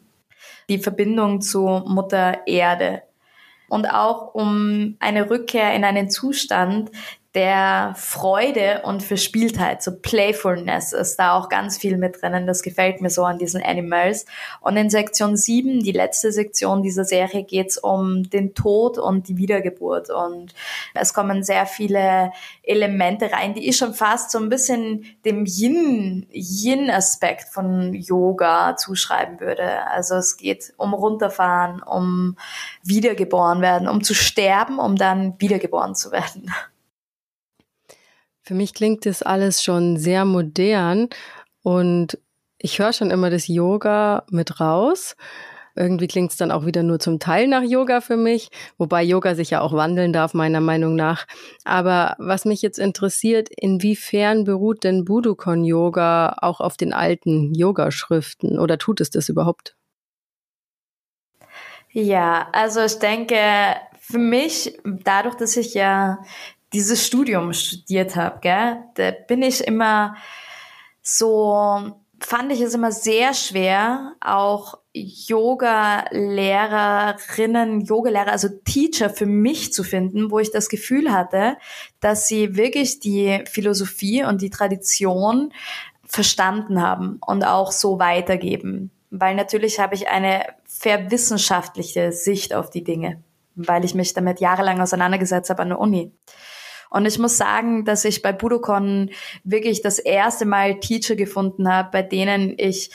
Die 0.69 0.79
Verbindung 0.79 1.41
zu 1.41 1.83
Mutter 1.85 2.47
Erde. 2.47 3.01
Und 3.69 3.85
auch 3.85 4.33
um 4.33 4.95
eine 4.99 5.29
Rückkehr 5.29 5.73
in 5.73 5.83
einen 5.83 6.09
Zustand, 6.09 6.89
der 7.35 7.93
Freude 7.95 8.81
und 8.83 9.03
Verspieltheit, 9.03 9.83
so 9.83 9.91
Playfulness 9.95 10.93
ist 10.93 11.17
da 11.17 11.37
auch 11.37 11.49
ganz 11.49 11.77
viel 11.77 11.97
mit 11.97 12.21
drinnen. 12.21 12.47
Das 12.47 12.63
gefällt 12.63 13.01
mir 13.01 13.09
so 13.09 13.25
an 13.25 13.37
diesen 13.37 13.61
Animals. 13.61 14.25
Und 14.61 14.77
in 14.77 14.89
Sektion 14.89 15.37
7, 15.37 15.81
die 15.83 15.91
letzte 15.91 16.31
Sektion 16.31 16.81
dieser 16.81 17.03
Serie, 17.03 17.43
geht's 17.43 17.77
um 17.77 18.29
den 18.29 18.55
Tod 18.55 18.97
und 18.97 19.27
die 19.27 19.37
Wiedergeburt. 19.37 20.09
Und 20.09 20.55
es 20.93 21.13
kommen 21.13 21.43
sehr 21.43 21.65
viele 21.65 22.31
Elemente 22.63 23.31
rein, 23.31 23.53
die 23.53 23.69
ich 23.69 23.77
schon 23.77 23.93
fast 23.93 24.31
so 24.31 24.39
ein 24.39 24.49
bisschen 24.49 25.05
dem 25.25 25.45
Yin, 25.45 26.27
Yin-Aspekt 26.31 27.49
von 27.49 27.93
Yoga 27.93 28.77
zuschreiben 28.77 29.39
würde. 29.39 29.85
Also 29.87 30.15
es 30.15 30.37
geht 30.37 30.73
um 30.77 30.93
runterfahren, 30.93 31.83
um 31.83 32.37
wiedergeboren 32.83 33.61
werden, 33.61 33.87
um 33.87 34.03
zu 34.03 34.15
sterben, 34.15 34.79
um 34.79 34.95
dann 34.95 35.35
wiedergeboren 35.39 35.93
zu 35.93 36.11
werden. 36.11 36.51
Für 38.47 38.53
mich 38.53 38.73
klingt 38.73 39.05
das 39.05 39.23
alles 39.23 39.61
schon 39.61 39.97
sehr 39.97 40.23
modern 40.23 41.09
und 41.63 42.17
ich 42.57 42.79
höre 42.79 42.93
schon 42.93 43.11
immer 43.11 43.29
das 43.29 43.49
Yoga 43.49 44.23
mit 44.31 44.61
raus. 44.61 45.17
Irgendwie 45.75 46.07
klingt 46.07 46.31
es 46.31 46.37
dann 46.37 46.51
auch 46.51 46.65
wieder 46.65 46.81
nur 46.81 46.97
zum 46.97 47.19
Teil 47.19 47.49
nach 47.49 47.61
Yoga 47.61 47.99
für 47.99 48.15
mich, 48.15 48.47
wobei 48.77 49.03
Yoga 49.03 49.35
sich 49.35 49.49
ja 49.49 49.59
auch 49.59 49.73
wandeln 49.73 50.13
darf, 50.13 50.33
meiner 50.33 50.61
Meinung 50.61 50.95
nach. 50.95 51.27
Aber 51.65 52.15
was 52.19 52.45
mich 52.45 52.61
jetzt 52.61 52.79
interessiert, 52.79 53.49
inwiefern 53.49 54.45
beruht 54.45 54.85
denn 54.85 55.03
Budokon 55.03 55.65
Yoga 55.65 56.37
auch 56.41 56.61
auf 56.61 56.77
den 56.77 56.93
alten 56.93 57.53
Yoga-Schriften 57.53 58.59
oder 58.59 58.77
tut 58.77 59.01
es 59.01 59.09
das 59.09 59.27
überhaupt? 59.27 59.75
Ja, 61.91 62.47
also 62.53 62.79
ich 62.79 62.97
denke, 62.99 63.35
für 63.99 64.19
mich, 64.19 64.79
dadurch, 64.85 65.35
dass 65.35 65.57
ich 65.57 65.73
ja 65.73 66.19
dieses 66.73 67.05
Studium 67.05 67.53
studiert 67.53 68.15
habe, 68.15 68.39
gell, 68.41 68.83
da 68.95 69.11
bin 69.11 69.41
ich 69.41 69.65
immer 69.65 70.15
so, 71.01 71.93
fand 72.19 72.51
ich 72.51 72.61
es 72.61 72.73
immer 72.73 72.91
sehr 72.91 73.33
schwer, 73.33 74.15
auch 74.19 74.79
Yoga-Lehrerinnen, 74.93 77.81
Yoga-Lehrer, 77.81 78.31
also 78.31 78.49
Teacher 78.65 79.09
für 79.09 79.25
mich 79.25 79.73
zu 79.73 79.83
finden, 79.83 80.31
wo 80.31 80.39
ich 80.39 80.51
das 80.51 80.69
Gefühl 80.69 81.11
hatte, 81.11 81.57
dass 81.99 82.27
sie 82.27 82.55
wirklich 82.55 82.99
die 82.99 83.43
Philosophie 83.45 84.23
und 84.23 84.41
die 84.41 84.49
Tradition 84.49 85.53
verstanden 86.03 86.81
haben 86.81 87.19
und 87.25 87.45
auch 87.45 87.71
so 87.71 87.99
weitergeben. 87.99 88.91
Weil 89.09 89.35
natürlich 89.35 89.79
habe 89.79 89.95
ich 89.95 90.09
eine 90.09 90.45
verwissenschaftliche 90.65 92.11
Sicht 92.11 92.53
auf 92.53 92.69
die 92.69 92.83
Dinge, 92.83 93.23
weil 93.55 93.85
ich 93.85 93.95
mich 93.95 94.13
damit 94.13 94.39
jahrelang 94.39 94.81
auseinandergesetzt 94.81 95.49
habe 95.49 95.61
an 95.61 95.69
der 95.69 95.79
Uni. 95.79 96.11
Und 96.89 97.05
ich 97.05 97.19
muss 97.19 97.37
sagen, 97.37 97.85
dass 97.85 98.05
ich 98.05 98.21
bei 98.21 98.31
Budokon 98.31 99.11
wirklich 99.43 99.81
das 99.81 99.99
erste 99.99 100.45
Mal 100.45 100.79
Teacher 100.79 101.15
gefunden 101.15 101.71
habe, 101.71 101.89
bei 101.91 102.01
denen 102.01 102.55
ich 102.57 102.91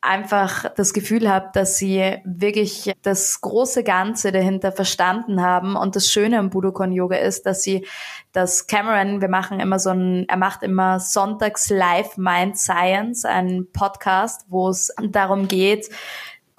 einfach 0.00 0.72
das 0.74 0.92
Gefühl 0.92 1.28
habe, 1.28 1.50
dass 1.54 1.76
sie 1.76 2.18
wirklich 2.24 2.92
das 3.02 3.40
große 3.40 3.82
Ganze 3.82 4.30
dahinter 4.30 4.70
verstanden 4.70 5.42
haben. 5.42 5.76
Und 5.76 5.96
das 5.96 6.10
Schöne 6.10 6.38
am 6.38 6.50
Budokon 6.50 6.92
Yoga 6.92 7.16
ist, 7.16 7.46
dass 7.46 7.62
sie 7.62 7.86
das 8.32 8.66
Cameron, 8.66 9.20
wir 9.20 9.28
machen 9.28 9.58
immer 9.60 9.78
so 9.78 9.90
ein, 9.90 10.26
er 10.28 10.36
macht 10.36 10.62
immer 10.62 11.00
Sonntags 11.00 11.68
Live 11.70 12.16
Mind 12.16 12.56
Science, 12.56 13.24
ein 13.24 13.66
Podcast, 13.72 14.46
wo 14.48 14.68
es 14.68 14.94
darum 15.10 15.48
geht, 15.48 15.90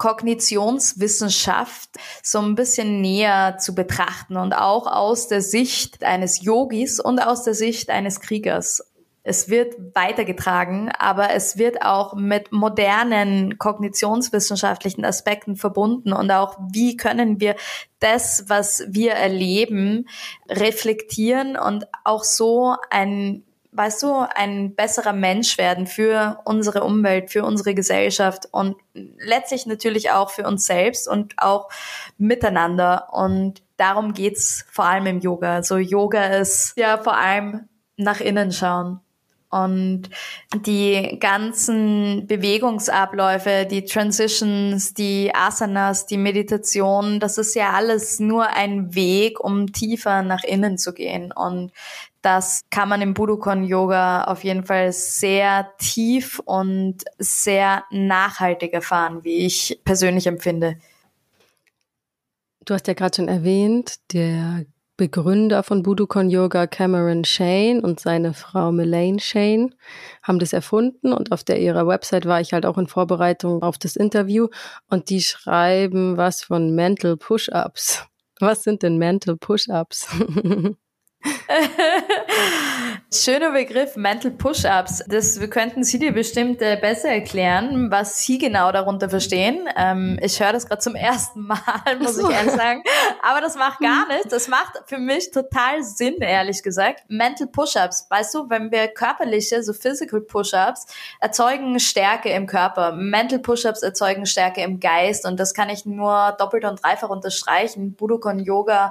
Kognitionswissenschaft 0.00 1.90
so 2.22 2.40
ein 2.40 2.54
bisschen 2.54 3.02
näher 3.02 3.58
zu 3.58 3.74
betrachten 3.74 4.38
und 4.38 4.54
auch 4.54 4.86
aus 4.86 5.28
der 5.28 5.42
Sicht 5.42 6.02
eines 6.02 6.42
Yogis 6.42 6.98
und 6.98 7.20
aus 7.20 7.44
der 7.44 7.52
Sicht 7.54 7.90
eines 7.90 8.20
Kriegers. 8.20 8.82
Es 9.22 9.50
wird 9.50 9.76
weitergetragen, 9.94 10.90
aber 10.98 11.32
es 11.34 11.58
wird 11.58 11.82
auch 11.82 12.14
mit 12.14 12.50
modernen 12.50 13.58
kognitionswissenschaftlichen 13.58 15.04
Aspekten 15.04 15.56
verbunden 15.56 16.14
und 16.14 16.30
auch 16.30 16.56
wie 16.72 16.96
können 16.96 17.38
wir 17.38 17.54
das, 17.98 18.44
was 18.48 18.82
wir 18.88 19.12
erleben, 19.12 20.08
reflektieren 20.48 21.58
und 21.58 21.86
auch 22.04 22.24
so 22.24 22.74
ein 22.88 23.44
weißt 23.80 24.02
du, 24.02 24.26
ein 24.34 24.74
besserer 24.74 25.14
Mensch 25.14 25.56
werden 25.56 25.86
für 25.86 26.42
unsere 26.44 26.84
Umwelt, 26.84 27.30
für 27.30 27.44
unsere 27.44 27.74
Gesellschaft 27.74 28.46
und 28.50 28.76
letztlich 28.92 29.64
natürlich 29.64 30.10
auch 30.10 30.28
für 30.28 30.46
uns 30.46 30.66
selbst 30.66 31.08
und 31.08 31.32
auch 31.38 31.70
miteinander. 32.18 33.08
Und 33.10 33.62
darum 33.78 34.12
geht's 34.12 34.66
vor 34.70 34.84
allem 34.84 35.06
im 35.06 35.20
Yoga. 35.20 35.54
Also 35.54 35.78
Yoga 35.78 36.24
ist 36.26 36.74
ja 36.76 36.98
vor 36.98 37.16
allem 37.16 37.70
nach 37.96 38.20
innen 38.20 38.52
schauen. 38.52 39.00
Und 39.48 40.10
die 40.54 41.16
ganzen 41.18 42.26
Bewegungsabläufe, 42.28 43.66
die 43.68 43.84
Transitions, 43.84 44.94
die 44.94 45.34
Asanas, 45.34 46.06
die 46.06 46.18
Meditation, 46.18 47.18
das 47.18 47.36
ist 47.36 47.54
ja 47.56 47.70
alles 47.70 48.20
nur 48.20 48.46
ein 48.46 48.94
Weg, 48.94 49.40
um 49.40 49.72
tiefer 49.72 50.22
nach 50.22 50.44
innen 50.44 50.78
zu 50.78 50.92
gehen. 50.92 51.32
Und 51.32 51.72
das 52.22 52.62
kann 52.70 52.88
man 52.88 53.00
im 53.00 53.14
Budokon 53.14 53.64
Yoga 53.64 54.24
auf 54.24 54.44
jeden 54.44 54.64
Fall 54.64 54.92
sehr 54.92 55.70
tief 55.78 56.38
und 56.40 57.04
sehr 57.18 57.84
nachhaltig 57.90 58.72
erfahren, 58.72 59.24
wie 59.24 59.46
ich 59.46 59.80
persönlich 59.84 60.26
empfinde. 60.26 60.76
Du 62.64 62.74
hast 62.74 62.86
ja 62.86 62.94
gerade 62.94 63.16
schon 63.16 63.28
erwähnt, 63.28 63.96
der 64.12 64.64
Begründer 65.00 65.62
von 65.62 65.82
Budukon 65.82 66.28
Yoga, 66.28 66.66
Cameron 66.66 67.24
Shane 67.24 67.80
und 67.80 68.00
seine 68.00 68.34
Frau 68.34 68.70
Melaine 68.70 69.18
Shane, 69.18 69.74
haben 70.22 70.38
das 70.38 70.52
erfunden 70.52 71.14
und 71.14 71.32
auf 71.32 71.42
der 71.42 71.58
ihrer 71.58 71.86
Website 71.86 72.26
war 72.26 72.42
ich 72.42 72.52
halt 72.52 72.66
auch 72.66 72.76
in 72.76 72.86
Vorbereitung 72.86 73.62
auf 73.62 73.78
das 73.78 73.96
Interview 73.96 74.48
und 74.90 75.08
die 75.08 75.22
schreiben 75.22 76.18
was 76.18 76.42
von 76.42 76.74
Mental 76.74 77.16
Push-Ups. 77.16 78.04
Was 78.40 78.62
sind 78.62 78.82
denn 78.82 78.98
Mental 78.98 79.38
Push-Ups? 79.38 80.08
Schöner 83.12 83.52
Begriff, 83.52 83.96
Mental 83.96 84.30
Push-Ups. 84.30 85.04
Das 85.06 85.38
könnten 85.50 85.84
Sie 85.84 85.98
dir 85.98 86.12
bestimmt 86.12 86.62
äh, 86.62 86.78
besser 86.80 87.10
erklären, 87.10 87.90
was 87.90 88.20
Sie 88.20 88.38
genau 88.38 88.72
darunter 88.72 89.10
verstehen. 89.10 89.68
Ähm, 89.76 90.18
ich 90.22 90.40
höre 90.40 90.52
das 90.52 90.66
gerade 90.66 90.80
zum 90.80 90.94
ersten 90.94 91.46
Mal, 91.46 91.58
muss 92.00 92.16
ich 92.18 92.28
ehrlich 92.28 92.52
sagen. 92.52 92.82
Aber 93.22 93.40
das 93.40 93.56
macht 93.56 93.80
gar 93.80 94.06
nichts. 94.12 94.28
Das 94.28 94.48
macht 94.48 94.80
für 94.86 94.98
mich 94.98 95.30
total 95.30 95.82
Sinn, 95.82 96.16
ehrlich 96.20 96.62
gesagt. 96.62 97.04
Mental 97.08 97.48
Push-Ups, 97.48 98.06
weißt 98.08 98.34
du, 98.34 98.48
wenn 98.48 98.70
wir 98.70 98.88
körperliche, 98.88 99.62
so 99.62 99.74
Physical 99.74 100.20
Push-Ups, 100.22 100.86
erzeugen 101.20 101.78
Stärke 101.80 102.30
im 102.30 102.46
Körper. 102.46 102.92
Mental 102.92 103.40
Push-Ups 103.40 103.82
erzeugen 103.82 104.24
Stärke 104.24 104.62
im 104.62 104.80
Geist. 104.80 105.26
Und 105.26 105.38
das 105.38 105.52
kann 105.52 105.68
ich 105.68 105.84
nur 105.84 106.34
doppelt 106.38 106.64
und 106.64 106.82
dreifach 106.82 107.10
unterstreichen. 107.10 107.94
Budokon 107.94 108.38
Yoga 108.38 108.90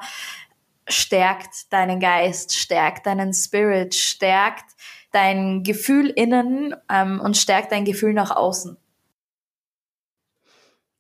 stärkt 0.89 1.71
deinen 1.71 1.99
Geist, 1.99 2.55
stärkt 2.55 3.05
deinen 3.05 3.33
Spirit, 3.33 3.95
stärkt 3.95 4.65
dein 5.11 5.63
Gefühl 5.63 6.07
innen 6.07 6.75
ähm, 6.89 7.19
und 7.19 7.37
stärkt 7.37 7.71
dein 7.71 7.85
Gefühl 7.85 8.13
nach 8.13 8.35
außen. 8.35 8.77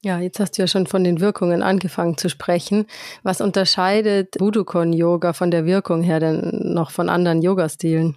Ja, 0.01 0.19
jetzt 0.19 0.39
hast 0.39 0.57
du 0.57 0.61
ja 0.61 0.67
schon 0.67 0.87
von 0.87 1.03
den 1.03 1.19
Wirkungen 1.19 1.61
angefangen 1.61 2.17
zu 2.17 2.29
sprechen. 2.29 2.85
Was 3.23 3.41
unterscheidet 3.41 4.37
Budokon 4.37 4.93
Yoga 4.93 5.33
von 5.33 5.51
der 5.51 5.65
Wirkung 5.65 6.03
her 6.03 6.21
denn 6.21 6.73
noch 6.73 6.91
von 6.91 7.09
anderen 7.09 7.41
Yoga-Stilen? 7.41 8.15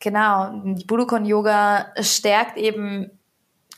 Genau, 0.00 0.50
Budokon 0.88 1.24
Yoga 1.24 1.92
stärkt 2.00 2.58
eben 2.58 3.12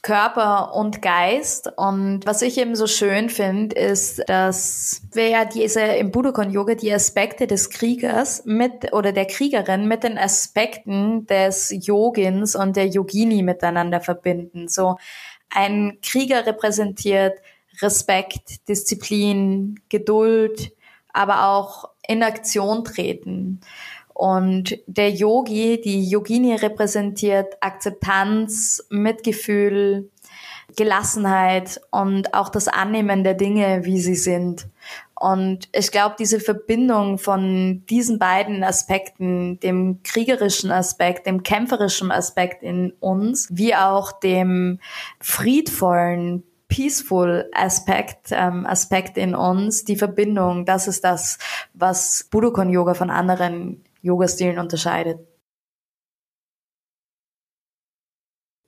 Körper 0.05 0.75
und 0.75 1.01
Geist. 1.01 1.73
Und 1.77 2.27
was 2.27 2.43
ich 2.43 2.59
eben 2.59 2.77
so 2.77 2.87
schön 2.87 3.31
finde, 3.31 3.75
ist, 3.75 4.23
dass 4.29 5.01
wir 5.13 5.29
ja 5.29 5.45
diese 5.47 5.81
im 5.81 6.11
Budokon 6.11 6.51
Yoga 6.51 6.75
die 6.75 6.93
Aspekte 6.93 7.47
des 7.47 7.71
Kriegers 7.71 8.45
mit 8.45 8.93
oder 8.93 9.13
der 9.13 9.25
Kriegerin 9.25 9.89
mit 9.89 10.05
den 10.05 10.19
Aspekten 10.19 11.27
des 11.27 11.75
Yogins 11.87 12.55
und 12.55 12.77
der 12.77 12.87
Yogini 12.87 13.43
miteinander 13.43 14.03
verbinden. 14.03 14.69
So 14.69 14.99
ein 15.51 15.99
Krieger 16.03 16.47
repräsentiert 16.47 17.39
Respekt, 17.81 18.69
Disziplin, 18.69 19.81
Geduld, 19.89 20.73
aber 21.15 21.49
auch 21.49 21.89
in 22.07 22.23
Aktion 22.23 22.85
treten. 22.85 23.61
Und 24.15 24.79
der 24.87 25.11
Yogi, 25.11 25.81
die 25.81 26.09
Yogini 26.09 26.55
repräsentiert 26.55 27.57
Akzeptanz, 27.61 28.87
Mitgefühl, 28.89 30.09
Gelassenheit 30.77 31.81
und 31.91 32.33
auch 32.33 32.49
das 32.49 32.69
Annehmen 32.69 33.25
der 33.25 33.35
Dinge, 33.35 33.85
wie 33.85 34.01
sie 34.01 34.15
sind. 34.15 34.67
Und 35.15 35.69
ich 35.73 35.91
glaube, 35.91 36.17
diese 36.19 36.41
Verbindung 36.41 37.19
von 37.19 37.85
diesen 37.89 38.19
beiden 38.19 38.63
Aspekten, 38.63 39.59
dem 39.61 40.03
kriegerischen 40.03 40.71
Aspekt, 40.71 41.27
dem 41.27 41.43
kämpferischen 41.43 42.11
Aspekt 42.11 42.63
in 42.63 42.93
uns, 43.01 43.49
wie 43.51 43.75
auch 43.75 44.13
dem 44.13 44.81
friedvollen, 45.21 46.45
peaceful 46.69 47.49
Aspekt, 47.55 48.29
ähm, 48.31 48.67
Aspekt 48.67 49.17
in 49.17 49.35
uns, 49.35 49.85
die 49.85 49.97
Verbindung, 49.97 50.65
das 50.65 50.89
ist 50.89 51.05
das, 51.05 51.39
was 51.73 52.27
Budokon 52.31 52.71
Yoga 52.71 52.95
von 52.95 53.11
anderen 53.11 53.85
Yoga-Stilen 54.05 54.59
unterscheidet? 54.59 55.19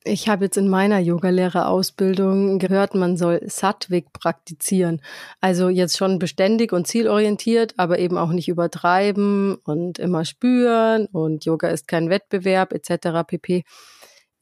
Ich 0.09 0.29
habe 0.29 0.45
jetzt 0.45 0.57
in 0.57 0.69
meiner 0.69 1.01
Yogalehrerausbildung 1.01 2.61
gehört, 2.61 2.95
man 2.95 3.17
soll 3.17 3.41
Sattvik 3.45 4.13
praktizieren. 4.13 5.03
Also 5.41 5.69
jetzt 5.69 5.97
schon 5.97 6.21
beständig 6.21 6.73
und 6.73 6.87
zielorientiert, 6.87 7.75
aber 7.77 7.99
eben 7.99 8.17
auch 8.17 8.31
nicht 8.31 8.49
übertreiben 8.49 9.57
und 9.65 9.99
immer 9.99 10.25
spüren 10.25 11.07
und 11.07 11.45
Yoga 11.45 11.69
ist 11.69 11.89
kein 11.89 12.09
Wettbewerb 12.09 12.73
etc. 12.73 13.27
pp. 13.27 13.65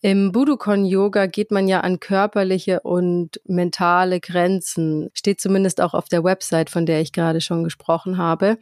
Im 0.03 0.33
Budokon 0.33 0.85
Yoga 0.85 1.25
geht 1.25 1.51
man 1.51 1.67
ja 1.67 1.81
an 1.81 1.99
körperliche 1.99 2.81
und 2.81 3.41
mentale 3.47 4.21
Grenzen. 4.21 5.09
Steht 5.15 5.41
zumindest 5.41 5.81
auch 5.81 5.95
auf 5.95 6.11
der 6.11 6.23
Website, 6.25 6.69
von 6.69 6.85
der 6.85 7.01
ich 7.01 7.13
gerade 7.13 7.41
schon 7.41 7.65
gesprochen 7.65 8.19
habe. 8.19 8.59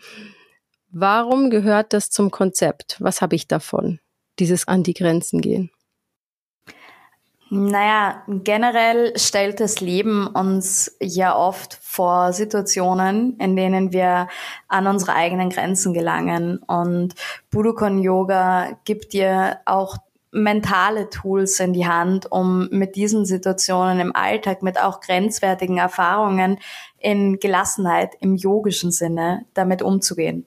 Warum 0.94 1.48
gehört 1.48 1.94
das 1.94 2.10
zum 2.10 2.30
Konzept? 2.30 2.96
Was 3.00 3.22
habe 3.22 3.34
ich 3.34 3.48
davon? 3.48 3.98
Dieses 4.38 4.68
an 4.68 4.82
die 4.82 4.92
Grenzen 4.92 5.40
gehen. 5.40 5.70
Naja, 7.48 8.22
generell 8.28 9.18
stellt 9.18 9.60
das 9.60 9.80
Leben 9.80 10.26
uns 10.26 10.96
ja 11.00 11.34
oft 11.36 11.78
vor 11.82 12.34
Situationen, 12.34 13.38
in 13.38 13.56
denen 13.56 13.92
wir 13.92 14.28
an 14.68 14.86
unsere 14.86 15.14
eigenen 15.14 15.48
Grenzen 15.48 15.94
gelangen. 15.94 16.58
Und 16.58 17.14
Budokon 17.50 17.98
Yoga 17.98 18.78
gibt 18.84 19.14
dir 19.14 19.60
auch 19.64 19.96
mentale 20.30 21.08
Tools 21.08 21.60
in 21.60 21.72
die 21.72 21.86
Hand, 21.86 22.30
um 22.30 22.68
mit 22.70 22.96
diesen 22.96 23.24
Situationen 23.24 24.00
im 24.00 24.16
Alltag, 24.16 24.62
mit 24.62 24.78
auch 24.80 25.00
grenzwertigen 25.00 25.78
Erfahrungen 25.78 26.58
in 26.98 27.38
Gelassenheit 27.38 28.14
im 28.20 28.34
yogischen 28.34 28.90
Sinne 28.90 29.44
damit 29.54 29.82
umzugehen. 29.82 30.46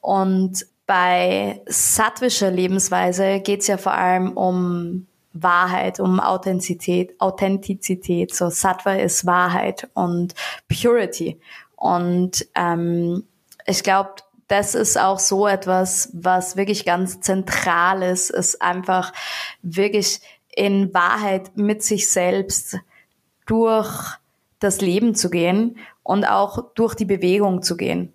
Und 0.00 0.66
bei 0.86 1.62
sattwischer 1.66 2.50
Lebensweise 2.50 3.40
geht 3.40 3.60
es 3.60 3.66
ja 3.66 3.76
vor 3.76 3.92
allem 3.92 4.36
um 4.36 5.06
Wahrheit, 5.32 6.00
um 6.00 6.20
Authentizität, 6.20 7.20
Authentizität. 7.20 8.34
So 8.34 8.50
Sattva 8.50 8.94
ist 8.94 9.26
Wahrheit 9.26 9.88
und 9.94 10.34
Purity. 10.68 11.40
Und 11.74 12.46
ähm, 12.54 13.24
ich 13.66 13.82
glaube, 13.82 14.14
das 14.48 14.74
ist 14.74 14.98
auch 14.98 15.18
so 15.18 15.46
etwas, 15.46 16.10
was 16.12 16.56
wirklich 16.56 16.84
ganz 16.84 17.20
zentral 17.20 18.02
ist, 18.02 18.30
ist 18.30 18.62
einfach 18.62 19.12
wirklich 19.62 20.20
in 20.54 20.94
Wahrheit 20.94 21.56
mit 21.56 21.82
sich 21.82 22.10
selbst 22.10 22.78
durch 23.44 24.16
das 24.60 24.80
Leben 24.80 25.14
zu 25.14 25.30
gehen 25.30 25.78
und 26.02 26.24
auch 26.24 26.72
durch 26.74 26.94
die 26.94 27.04
Bewegung 27.04 27.62
zu 27.62 27.76
gehen. 27.76 28.12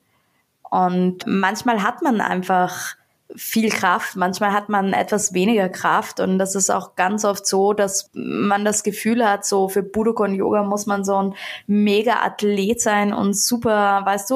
Und 0.71 1.27
manchmal 1.27 1.84
hat 1.84 2.01
man 2.01 2.21
einfach 2.21 2.95
viel 3.36 3.69
Kraft, 3.69 4.15
manchmal 4.15 4.51
hat 4.51 4.69
man 4.69 4.93
etwas 4.93 5.34
weniger 5.34 5.69
Kraft 5.69 6.19
und 6.19 6.38
das 6.38 6.55
ist 6.55 6.69
auch 6.69 6.95
ganz 6.95 7.23
oft 7.23 7.45
so, 7.45 7.73
dass 7.73 8.10
man 8.13 8.65
das 8.65 8.84
Gefühl 8.84 9.27
hat, 9.27 9.45
so 9.45 9.69
für 9.69 9.84
Budokon 9.84 10.36
Yoga 10.36 10.63
muss 10.63 10.86
man 10.86 11.03
so 11.03 11.15
ein 11.15 11.36
mega 11.67 12.23
Athlet 12.23 12.81
sein 12.81 13.13
und 13.13 13.38
super, 13.38 14.01
weißt 14.05 14.29
du, 14.31 14.36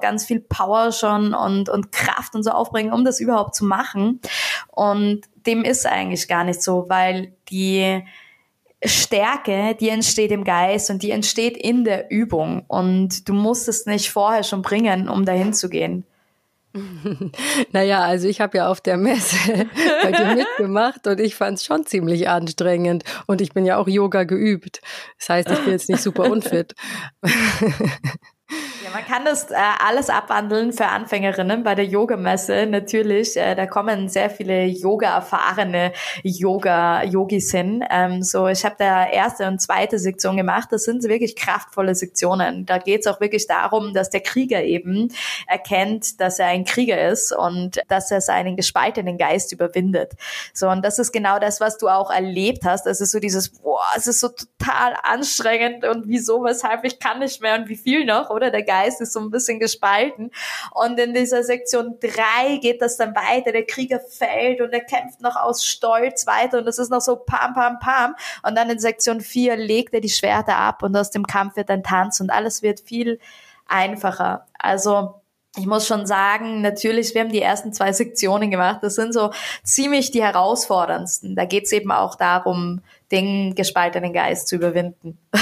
ganz 0.00 0.24
viel 0.24 0.40
Power 0.40 0.92
schon 0.92 1.34
und, 1.34 1.68
und 1.68 1.92
Kraft 1.92 2.34
und 2.34 2.42
so 2.42 2.50
aufbringen, 2.50 2.92
um 2.92 3.04
das 3.04 3.20
überhaupt 3.20 3.54
zu 3.54 3.64
machen. 3.64 4.20
Und 4.68 5.22
dem 5.46 5.64
ist 5.64 5.86
eigentlich 5.86 6.28
gar 6.28 6.44
nicht 6.44 6.62
so, 6.62 6.86
weil 6.88 7.34
die 7.48 8.04
Stärke, 8.84 9.76
die 9.78 9.88
entsteht 9.88 10.30
im 10.30 10.44
Geist 10.44 10.90
und 10.90 11.02
die 11.02 11.10
entsteht 11.10 11.56
in 11.56 11.84
der 11.84 12.10
Übung 12.10 12.64
und 12.68 13.28
du 13.28 13.32
musst 13.32 13.68
es 13.68 13.86
nicht 13.86 14.10
vorher 14.10 14.42
schon 14.42 14.62
bringen, 14.62 15.08
um 15.08 15.24
dahin 15.24 15.52
zu 15.52 15.68
gehen. 15.68 16.04
Naja, 17.72 18.00
also 18.00 18.28
ich 18.28 18.40
habe 18.40 18.58
ja 18.58 18.68
auf 18.68 18.80
der 18.80 18.96
Messe 18.96 19.36
bei 20.02 20.12
dir 20.12 20.34
mitgemacht 20.34 21.06
und 21.06 21.20
ich 21.20 21.34
fand 21.34 21.58
es 21.58 21.64
schon 21.64 21.86
ziemlich 21.86 22.28
anstrengend. 22.28 23.04
Und 23.26 23.40
ich 23.40 23.52
bin 23.52 23.66
ja 23.66 23.76
auch 23.76 23.88
Yoga 23.88 24.24
geübt. 24.24 24.80
Das 25.18 25.28
heißt, 25.28 25.50
ich 25.50 25.58
bin 25.60 25.72
jetzt 25.72 25.88
nicht 25.88 26.02
super 26.02 26.30
unfit. 26.30 26.74
Man 28.92 29.06
kann 29.06 29.24
das 29.24 29.50
äh, 29.50 29.54
alles 29.84 30.10
abwandeln 30.10 30.72
für 30.72 30.86
Anfängerinnen 30.86 31.62
bei 31.62 31.74
der 31.74 31.86
Yogamesse. 31.86 32.66
Natürlich, 32.66 33.36
äh, 33.38 33.54
da 33.54 33.64
kommen 33.66 34.08
sehr 34.08 34.28
viele 34.28 34.64
Yoga-erfahrene 34.64 35.92
Yoga-Yogis 36.22 37.50
hin. 37.50 37.82
Ähm, 37.90 38.22
so, 38.22 38.48
ich 38.48 38.64
habe 38.64 38.74
da 38.78 39.06
erste 39.06 39.46
und 39.46 39.60
zweite 39.60 39.98
Sektion 39.98 40.36
gemacht. 40.36 40.68
Das 40.72 40.84
sind 40.84 41.04
wirklich 41.04 41.36
kraftvolle 41.36 41.94
Sektionen. 41.94 42.66
Da 42.66 42.78
geht 42.78 43.00
es 43.00 43.06
auch 43.06 43.20
wirklich 43.20 43.46
darum, 43.46 43.94
dass 43.94 44.10
der 44.10 44.20
Krieger 44.20 44.62
eben 44.62 45.08
erkennt, 45.46 46.20
dass 46.20 46.38
er 46.38 46.48
ein 46.48 46.64
Krieger 46.64 47.08
ist 47.08 47.32
und 47.34 47.80
dass 47.88 48.10
er 48.10 48.20
seinen 48.20 48.56
gespaltenen 48.56 49.16
Geist 49.16 49.52
überwindet. 49.52 50.12
So, 50.52 50.68
und 50.68 50.84
das 50.84 50.98
ist 50.98 51.12
genau 51.12 51.38
das, 51.38 51.60
was 51.60 51.78
du 51.78 51.88
auch 51.88 52.10
erlebt 52.10 52.64
hast. 52.64 52.84
Das 52.84 53.00
ist 53.00 53.12
so 53.12 53.20
dieses, 53.20 53.48
boah, 53.48 53.80
es 53.96 54.06
ist 54.06 54.20
so 54.20 54.28
total 54.28 54.96
anstrengend 55.02 55.86
und 55.86 56.08
wieso, 56.08 56.44
weshalb, 56.44 56.84
ich 56.84 56.98
kann 56.98 57.20
nicht 57.20 57.40
mehr 57.40 57.54
und 57.58 57.68
wie 57.68 57.76
viel 57.76 58.04
noch, 58.04 58.28
oder? 58.30 58.50
Der 58.50 58.62
Geist 58.62 58.81
ist 58.86 59.12
so 59.12 59.20
ein 59.20 59.30
bisschen 59.30 59.58
gespalten. 59.60 60.30
Und 60.72 60.98
in 60.98 61.14
dieser 61.14 61.42
Sektion 61.42 61.98
drei 62.00 62.58
geht 62.58 62.82
das 62.82 62.96
dann 62.96 63.14
weiter. 63.14 63.52
Der 63.52 63.66
Krieger 63.66 64.00
fällt 64.00 64.60
und 64.60 64.72
er 64.72 64.84
kämpft 64.84 65.20
noch 65.20 65.36
aus 65.36 65.64
Stolz 65.64 66.26
weiter 66.26 66.58
und 66.58 66.68
es 66.68 66.78
ist 66.78 66.90
noch 66.90 67.00
so 67.00 67.16
pam, 67.16 67.54
pam, 67.54 67.78
pam. 67.78 68.14
Und 68.42 68.56
dann 68.56 68.70
in 68.70 68.78
Sektion 68.78 69.20
vier 69.20 69.56
legt 69.56 69.94
er 69.94 70.00
die 70.00 70.08
Schwerter 70.08 70.56
ab 70.56 70.82
und 70.82 70.96
aus 70.96 71.10
dem 71.10 71.26
Kampf 71.26 71.56
wird 71.56 71.70
ein 71.70 71.82
Tanz 71.82 72.20
und 72.20 72.30
alles 72.30 72.62
wird 72.62 72.80
viel 72.80 73.18
einfacher. 73.66 74.46
Also, 74.58 75.21
ich 75.56 75.66
muss 75.66 75.86
schon 75.86 76.06
sagen, 76.06 76.62
natürlich, 76.62 77.14
wir 77.14 77.20
haben 77.20 77.32
die 77.32 77.42
ersten 77.42 77.72
zwei 77.72 77.92
Sektionen 77.92 78.50
gemacht. 78.50 78.78
Das 78.82 78.94
sind 78.94 79.12
so 79.12 79.30
ziemlich 79.62 80.10
die 80.10 80.22
herausforderndsten. 80.22 81.36
Da 81.36 81.44
geht 81.44 81.64
es 81.64 81.72
eben 81.72 81.92
auch 81.92 82.14
darum, 82.14 82.80
den 83.10 83.54
gespaltenen 83.54 84.12
Geist 84.12 84.48
zu 84.48 84.56
überwinden. 84.56 85.18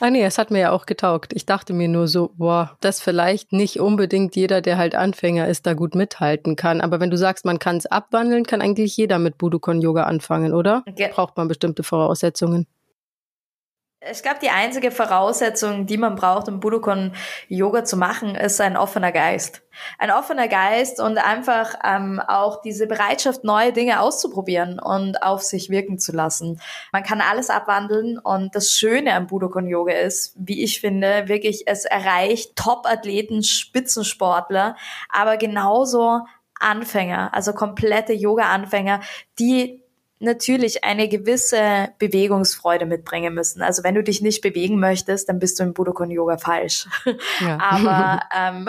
Ah 0.00 0.10
nee, 0.10 0.24
es 0.24 0.36
hat 0.36 0.50
mir 0.50 0.58
ja 0.58 0.72
auch 0.72 0.86
getaugt. 0.86 1.32
Ich 1.32 1.46
dachte 1.46 1.72
mir 1.72 1.86
nur 1.86 2.08
so, 2.08 2.32
boah, 2.36 2.76
dass 2.80 3.00
vielleicht 3.00 3.52
nicht 3.52 3.78
unbedingt 3.78 4.34
jeder, 4.34 4.60
der 4.60 4.76
halt 4.76 4.96
Anfänger 4.96 5.46
ist, 5.46 5.64
da 5.64 5.74
gut 5.74 5.94
mithalten 5.94 6.56
kann. 6.56 6.80
Aber 6.80 6.98
wenn 6.98 7.10
du 7.10 7.16
sagst, 7.16 7.44
man 7.44 7.60
kann 7.60 7.76
es 7.76 7.86
abwandeln, 7.86 8.44
kann 8.44 8.60
eigentlich 8.60 8.96
jeder 8.96 9.20
mit 9.20 9.38
Budokon 9.38 9.80
Yoga 9.80 10.02
anfangen, 10.02 10.54
oder? 10.54 10.82
Okay. 10.88 11.08
Braucht 11.14 11.36
man 11.36 11.46
bestimmte 11.46 11.84
Voraussetzungen? 11.84 12.66
Ich 14.10 14.22
glaube, 14.22 14.40
die 14.42 14.50
einzige 14.50 14.90
Voraussetzung, 14.90 15.86
die 15.86 15.96
man 15.96 16.16
braucht, 16.16 16.48
um 16.48 16.58
Budokon 16.58 17.12
Yoga 17.46 17.84
zu 17.84 17.96
machen, 17.96 18.34
ist 18.34 18.60
ein 18.60 18.76
offener 18.76 19.12
Geist. 19.12 19.62
Ein 19.96 20.10
offener 20.10 20.48
Geist 20.48 21.00
und 21.00 21.18
einfach 21.18 21.76
ähm, 21.84 22.20
auch 22.26 22.62
diese 22.62 22.88
Bereitschaft, 22.88 23.44
neue 23.44 23.72
Dinge 23.72 24.00
auszuprobieren 24.00 24.80
und 24.80 25.22
auf 25.22 25.42
sich 25.42 25.70
wirken 25.70 26.00
zu 26.00 26.10
lassen. 26.10 26.60
Man 26.90 27.04
kann 27.04 27.20
alles 27.20 27.48
abwandeln 27.48 28.18
und 28.18 28.56
das 28.56 28.72
Schöne 28.72 29.14
am 29.14 29.28
Budokon 29.28 29.68
Yoga 29.68 29.92
ist, 29.92 30.34
wie 30.36 30.64
ich 30.64 30.80
finde, 30.80 31.28
wirklich, 31.28 31.68
es 31.68 31.84
erreicht 31.84 32.56
Top-Athleten, 32.56 33.44
Spitzensportler, 33.44 34.74
aber 35.10 35.36
genauso 35.36 36.22
Anfänger, 36.58 37.32
also 37.34 37.52
komplette 37.52 38.14
Yoga-Anfänger, 38.14 39.00
die 39.38 39.82
natürlich 40.22 40.84
eine 40.84 41.08
gewisse 41.08 41.88
Bewegungsfreude 41.98 42.86
mitbringen 42.86 43.34
müssen. 43.34 43.60
Also 43.60 43.82
wenn 43.82 43.94
du 43.94 44.02
dich 44.02 44.22
nicht 44.22 44.40
bewegen 44.40 44.78
möchtest, 44.78 45.28
dann 45.28 45.38
bist 45.38 45.58
du 45.58 45.64
im 45.64 45.74
Budokon 45.74 46.10
Yoga 46.10 46.38
falsch. 46.38 46.86
Ja. 47.40 47.58
aber 47.70 48.20
ähm, 48.34 48.68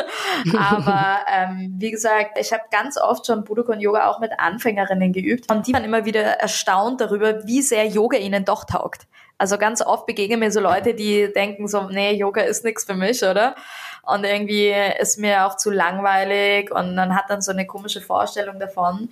aber 0.56 1.18
ähm, 1.30 1.74
wie 1.78 1.90
gesagt, 1.90 2.38
ich 2.38 2.52
habe 2.52 2.62
ganz 2.70 2.96
oft 2.96 3.26
schon 3.26 3.44
Budokon 3.44 3.80
Yoga 3.80 4.08
auch 4.08 4.18
mit 4.18 4.32
Anfängerinnen 4.38 5.12
geübt 5.12 5.50
und 5.50 5.66
die 5.66 5.74
waren 5.74 5.84
immer 5.84 6.04
wieder 6.06 6.22
erstaunt 6.22 7.00
darüber, 7.00 7.46
wie 7.46 7.62
sehr 7.62 7.86
Yoga 7.86 8.16
ihnen 8.16 8.44
doch 8.44 8.64
taugt. 8.64 9.06
Also 9.36 9.58
ganz 9.58 9.82
oft 9.82 10.06
begegnen 10.06 10.40
mir 10.40 10.50
so 10.50 10.60
Leute, 10.60 10.94
die 10.94 11.30
denken 11.32 11.68
so, 11.68 11.88
nee, 11.88 12.12
Yoga 12.14 12.42
ist 12.42 12.64
nichts 12.64 12.84
für 12.84 12.94
mich, 12.94 13.22
oder? 13.22 13.56
Und 14.02 14.24
irgendwie 14.24 14.72
ist 15.00 15.18
mir 15.18 15.46
auch 15.46 15.56
zu 15.56 15.70
langweilig 15.70 16.70
und 16.70 16.94
man 16.94 17.14
hat 17.14 17.24
dann 17.28 17.42
so 17.42 17.52
eine 17.52 17.66
komische 17.66 18.00
Vorstellung 18.00 18.58
davon. 18.58 19.10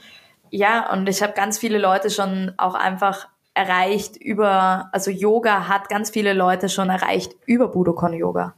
Ja, 0.54 0.92
und 0.92 1.08
ich 1.08 1.22
habe 1.22 1.32
ganz 1.32 1.58
viele 1.58 1.78
Leute 1.78 2.10
schon 2.10 2.52
auch 2.58 2.74
einfach 2.74 3.28
erreicht 3.54 4.18
über, 4.18 4.90
also 4.92 5.10
Yoga 5.10 5.66
hat 5.66 5.88
ganz 5.88 6.10
viele 6.10 6.34
Leute 6.34 6.68
schon 6.68 6.90
erreicht 6.90 7.34
über 7.46 7.68
Budokon 7.68 8.12
Yoga. 8.12 8.54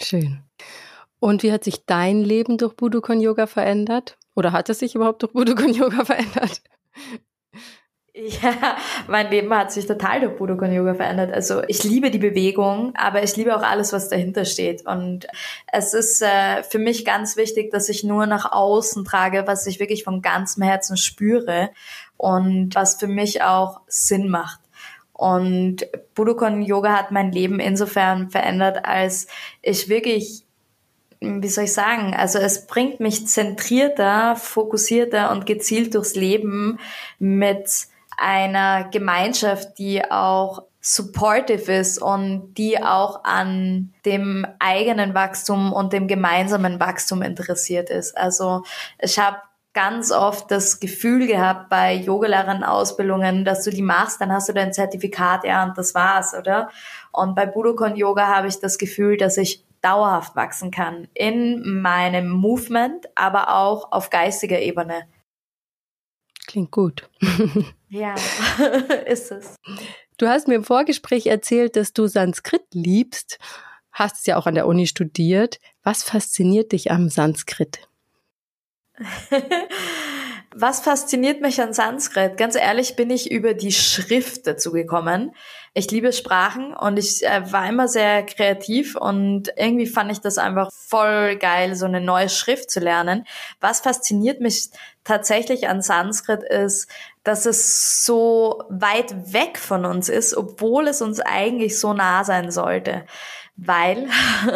Schön. 0.00 0.42
Und 1.20 1.44
wie 1.44 1.52
hat 1.52 1.62
sich 1.62 1.86
dein 1.86 2.22
Leben 2.22 2.58
durch 2.58 2.74
Budokon 2.74 3.20
Yoga 3.20 3.46
verändert? 3.46 4.18
Oder 4.34 4.50
hat 4.50 4.68
es 4.68 4.80
sich 4.80 4.96
überhaupt 4.96 5.22
durch 5.22 5.32
Budokon 5.32 5.72
Yoga 5.72 6.04
verändert? 6.04 6.60
Ja, 8.42 8.76
mein 9.06 9.30
Leben 9.30 9.52
hat 9.54 9.72
sich 9.72 9.86
total 9.86 10.20
durch 10.20 10.36
Budokon 10.36 10.72
Yoga 10.72 10.94
verändert. 10.94 11.32
Also 11.32 11.62
ich 11.68 11.84
liebe 11.84 12.10
die 12.10 12.18
Bewegung, 12.18 12.92
aber 12.96 13.22
ich 13.22 13.36
liebe 13.36 13.56
auch 13.56 13.62
alles, 13.62 13.92
was 13.92 14.08
dahinter 14.08 14.44
steht. 14.44 14.86
Und 14.86 15.26
es 15.72 15.94
ist 15.94 16.22
äh, 16.22 16.62
für 16.62 16.78
mich 16.78 17.04
ganz 17.04 17.36
wichtig, 17.36 17.70
dass 17.70 17.88
ich 17.88 18.04
nur 18.04 18.26
nach 18.26 18.52
außen 18.52 19.04
trage, 19.04 19.44
was 19.46 19.66
ich 19.66 19.80
wirklich 19.80 20.04
von 20.04 20.22
ganzem 20.22 20.62
Herzen 20.62 20.96
spüre 20.96 21.70
und 22.16 22.74
was 22.74 22.96
für 22.96 23.08
mich 23.08 23.42
auch 23.42 23.80
Sinn 23.86 24.28
macht. 24.28 24.60
Und 25.12 25.86
Budokon 26.14 26.62
Yoga 26.62 26.96
hat 26.96 27.10
mein 27.10 27.32
Leben 27.32 27.60
insofern 27.60 28.30
verändert, 28.30 28.84
als 28.84 29.26
ich 29.62 29.88
wirklich 29.88 30.44
wie 31.22 31.48
soll 31.48 31.64
ich 31.64 31.74
sagen, 31.74 32.14
also 32.14 32.38
es 32.38 32.66
bringt 32.66 32.98
mich 32.98 33.26
zentrierter, 33.26 34.36
fokussierter 34.36 35.30
und 35.30 35.44
gezielt 35.44 35.94
durchs 35.94 36.14
Leben 36.14 36.78
mit 37.18 37.88
einer 38.20 38.84
Gemeinschaft, 38.90 39.78
die 39.78 40.08
auch 40.10 40.64
supportive 40.80 41.72
ist 41.72 42.00
und 42.00 42.54
die 42.54 42.82
auch 42.82 43.24
an 43.24 43.92
dem 44.04 44.46
eigenen 44.58 45.14
Wachstum 45.14 45.72
und 45.72 45.92
dem 45.92 46.06
gemeinsamen 46.06 46.80
Wachstum 46.80 47.22
interessiert 47.22 47.90
ist. 47.90 48.16
Also 48.16 48.62
ich 48.98 49.18
habe 49.18 49.38
ganz 49.72 50.10
oft 50.10 50.50
das 50.50 50.80
Gefühl 50.80 51.26
gehabt 51.26 51.68
bei 51.68 51.94
Yogalehrern-Ausbildungen, 51.94 53.44
dass 53.44 53.64
du 53.64 53.70
die 53.70 53.82
machst, 53.82 54.20
dann 54.20 54.32
hast 54.32 54.48
du 54.48 54.52
dein 54.52 54.72
Zertifikat, 54.72 55.44
ja, 55.44 55.64
und 55.64 55.78
das 55.78 55.94
war's, 55.94 56.34
oder? 56.34 56.70
Und 57.12 57.34
bei 57.34 57.46
Budokon 57.46 57.94
Yoga 57.94 58.26
habe 58.26 58.48
ich 58.48 58.58
das 58.58 58.78
Gefühl, 58.78 59.16
dass 59.16 59.36
ich 59.36 59.64
dauerhaft 59.80 60.34
wachsen 60.34 60.70
kann 60.70 61.08
in 61.14 61.80
meinem 61.80 62.28
Movement, 62.28 63.08
aber 63.14 63.54
auch 63.54 63.92
auf 63.92 64.10
geistiger 64.10 64.60
Ebene. 64.60 65.06
Klingt 66.46 66.70
gut. 66.70 67.08
ja, 67.90 68.14
ist 69.06 69.32
es. 69.32 69.56
Du 70.16 70.28
hast 70.28 70.48
mir 70.48 70.54
im 70.54 70.64
Vorgespräch 70.64 71.26
erzählt, 71.26 71.76
dass 71.76 71.92
du 71.92 72.06
Sanskrit 72.06 72.62
liebst, 72.72 73.38
hast 73.92 74.20
es 74.20 74.26
ja 74.26 74.36
auch 74.36 74.46
an 74.46 74.54
der 74.54 74.66
Uni 74.66 74.86
studiert. 74.86 75.58
Was 75.82 76.02
fasziniert 76.02 76.72
dich 76.72 76.90
am 76.90 77.08
Sanskrit? 77.08 77.80
Was 80.54 80.80
fasziniert 80.80 81.40
mich 81.40 81.62
an 81.62 81.72
Sanskrit? 81.72 82.36
Ganz 82.36 82.56
ehrlich 82.56 82.96
bin 82.96 83.08
ich 83.10 83.30
über 83.30 83.54
die 83.54 83.70
Schrift 83.70 84.48
dazu 84.48 84.72
gekommen. 84.72 85.32
Ich 85.74 85.92
liebe 85.92 86.12
Sprachen 86.12 86.74
und 86.74 86.98
ich 86.98 87.24
äh, 87.24 87.52
war 87.52 87.68
immer 87.68 87.86
sehr 87.86 88.24
kreativ 88.24 88.96
und 88.96 89.52
irgendwie 89.56 89.86
fand 89.86 90.10
ich 90.10 90.18
das 90.18 90.38
einfach 90.38 90.68
voll 90.72 91.36
geil, 91.36 91.76
so 91.76 91.86
eine 91.86 92.00
neue 92.00 92.28
Schrift 92.28 92.68
zu 92.68 92.80
lernen. 92.80 93.26
Was 93.60 93.80
fasziniert 93.80 94.40
mich 94.40 94.70
tatsächlich 95.04 95.68
an 95.68 95.82
Sanskrit 95.82 96.42
ist, 96.42 96.88
dass 97.24 97.46
es 97.46 98.04
so 98.04 98.62
weit 98.68 99.32
weg 99.32 99.58
von 99.58 99.84
uns 99.84 100.08
ist, 100.08 100.36
obwohl 100.36 100.88
es 100.88 101.02
uns 101.02 101.20
eigentlich 101.20 101.78
so 101.78 101.92
nah 101.92 102.24
sein 102.24 102.50
sollte. 102.50 103.04
Weil 103.62 104.08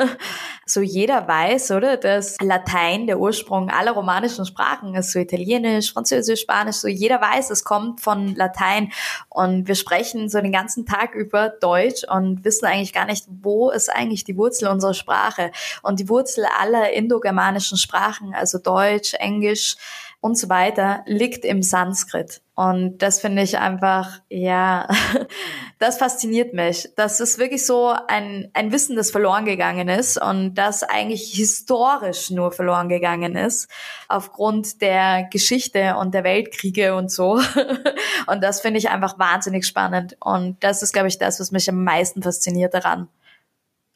so 0.66 0.80
jeder 0.80 1.28
weiß, 1.28 1.72
oder, 1.72 1.98
dass 1.98 2.40
Latein 2.40 3.07
der 3.07 3.20
Ursprung 3.20 3.68
aller 3.68 3.92
romanischen 3.92 4.46
Sprachen 4.46 4.94
ist, 4.94 5.12
so 5.12 5.18
Italienisch, 5.18 5.92
Französisch, 5.92 6.40
Spanisch, 6.40 6.76
so 6.76 6.88
jeder 6.88 7.20
weiß, 7.20 7.50
es 7.50 7.64
kommt 7.64 8.00
von 8.00 8.35
Latein. 8.35 8.92
Und 9.28 9.68
wir 9.68 9.74
sprechen 9.74 10.30
so 10.30 10.40
den 10.40 10.52
ganzen 10.52 10.87
Tag 10.87 11.14
über 11.14 11.50
Deutsch 11.50 12.04
und 12.09 12.44
wissen 12.44 12.64
eigentlich 12.64 12.94
gar 12.94 13.04
nicht, 13.04 13.26
wo 13.28 13.68
ist 13.70 13.94
eigentlich 13.94 14.24
die 14.24 14.38
Wurzel 14.38 14.68
unserer 14.68 14.94
Sprache. 14.94 15.52
Und 15.83 16.00
die 16.00 16.09
Wurzel 16.09 16.46
aller 16.59 16.94
indogermanischen 16.94 17.76
Sprachen, 17.76 18.33
also 18.35 18.57
Deutsch, 18.59 19.12
Englisch, 19.14 19.76
und 20.24 20.38
so 20.38 20.48
weiter 20.48 21.02
liegt 21.04 21.44
im 21.44 21.62
Sanskrit. 21.62 22.40
Und 22.54 22.96
das 23.02 23.20
finde 23.20 23.42
ich 23.42 23.58
einfach, 23.58 24.22
ja, 24.30 24.88
das 25.78 25.98
fasziniert 25.98 26.54
mich. 26.54 26.88
Das 26.96 27.20
ist 27.20 27.38
wirklich 27.38 27.66
so 27.66 27.94
ein, 28.08 28.48
ein 28.54 28.72
Wissen, 28.72 28.96
das 28.96 29.10
verloren 29.10 29.44
gegangen 29.44 29.88
ist 29.88 30.16
und 30.16 30.54
das 30.54 30.82
eigentlich 30.82 31.34
historisch 31.34 32.30
nur 32.30 32.52
verloren 32.52 32.88
gegangen 32.88 33.37
ist, 33.37 33.68
aufgrund 34.08 34.80
der 34.80 35.24
Geschichte 35.30 35.96
und 35.96 36.14
der 36.14 36.24
Weltkriege 36.24 36.94
und 36.94 37.10
so. 37.10 37.38
Und 38.26 38.42
das 38.42 38.62
finde 38.62 38.78
ich 38.78 38.88
einfach 38.88 39.18
wahnsinnig 39.18 39.66
spannend. 39.66 40.16
Und 40.18 40.64
das 40.64 40.82
ist, 40.82 40.94
glaube 40.94 41.08
ich, 41.08 41.18
das, 41.18 41.40
was 41.40 41.50
mich 41.50 41.68
am 41.68 41.84
meisten 41.84 42.22
fasziniert 42.22 42.72
daran. 42.72 43.08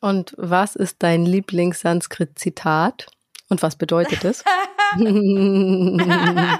Und 0.02 0.34
was 0.36 0.76
ist 0.76 0.96
dein 0.98 1.24
Lieblings-Sanskrit-Zitat? 1.24 3.06
Und 3.48 3.62
was 3.62 3.76
bedeutet 3.76 4.24
es? 4.24 4.44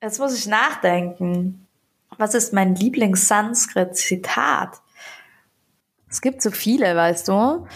Jetzt 0.00 0.20
muss 0.20 0.38
ich 0.38 0.46
nachdenken. 0.46 1.66
Was 2.16 2.34
ist 2.34 2.52
mein 2.52 2.74
Lieblings-Sanskrit-Zitat? 2.74 4.80
Es 6.10 6.20
gibt 6.20 6.42
so 6.42 6.50
viele, 6.50 6.96
weißt 6.96 7.28
du. 7.28 7.66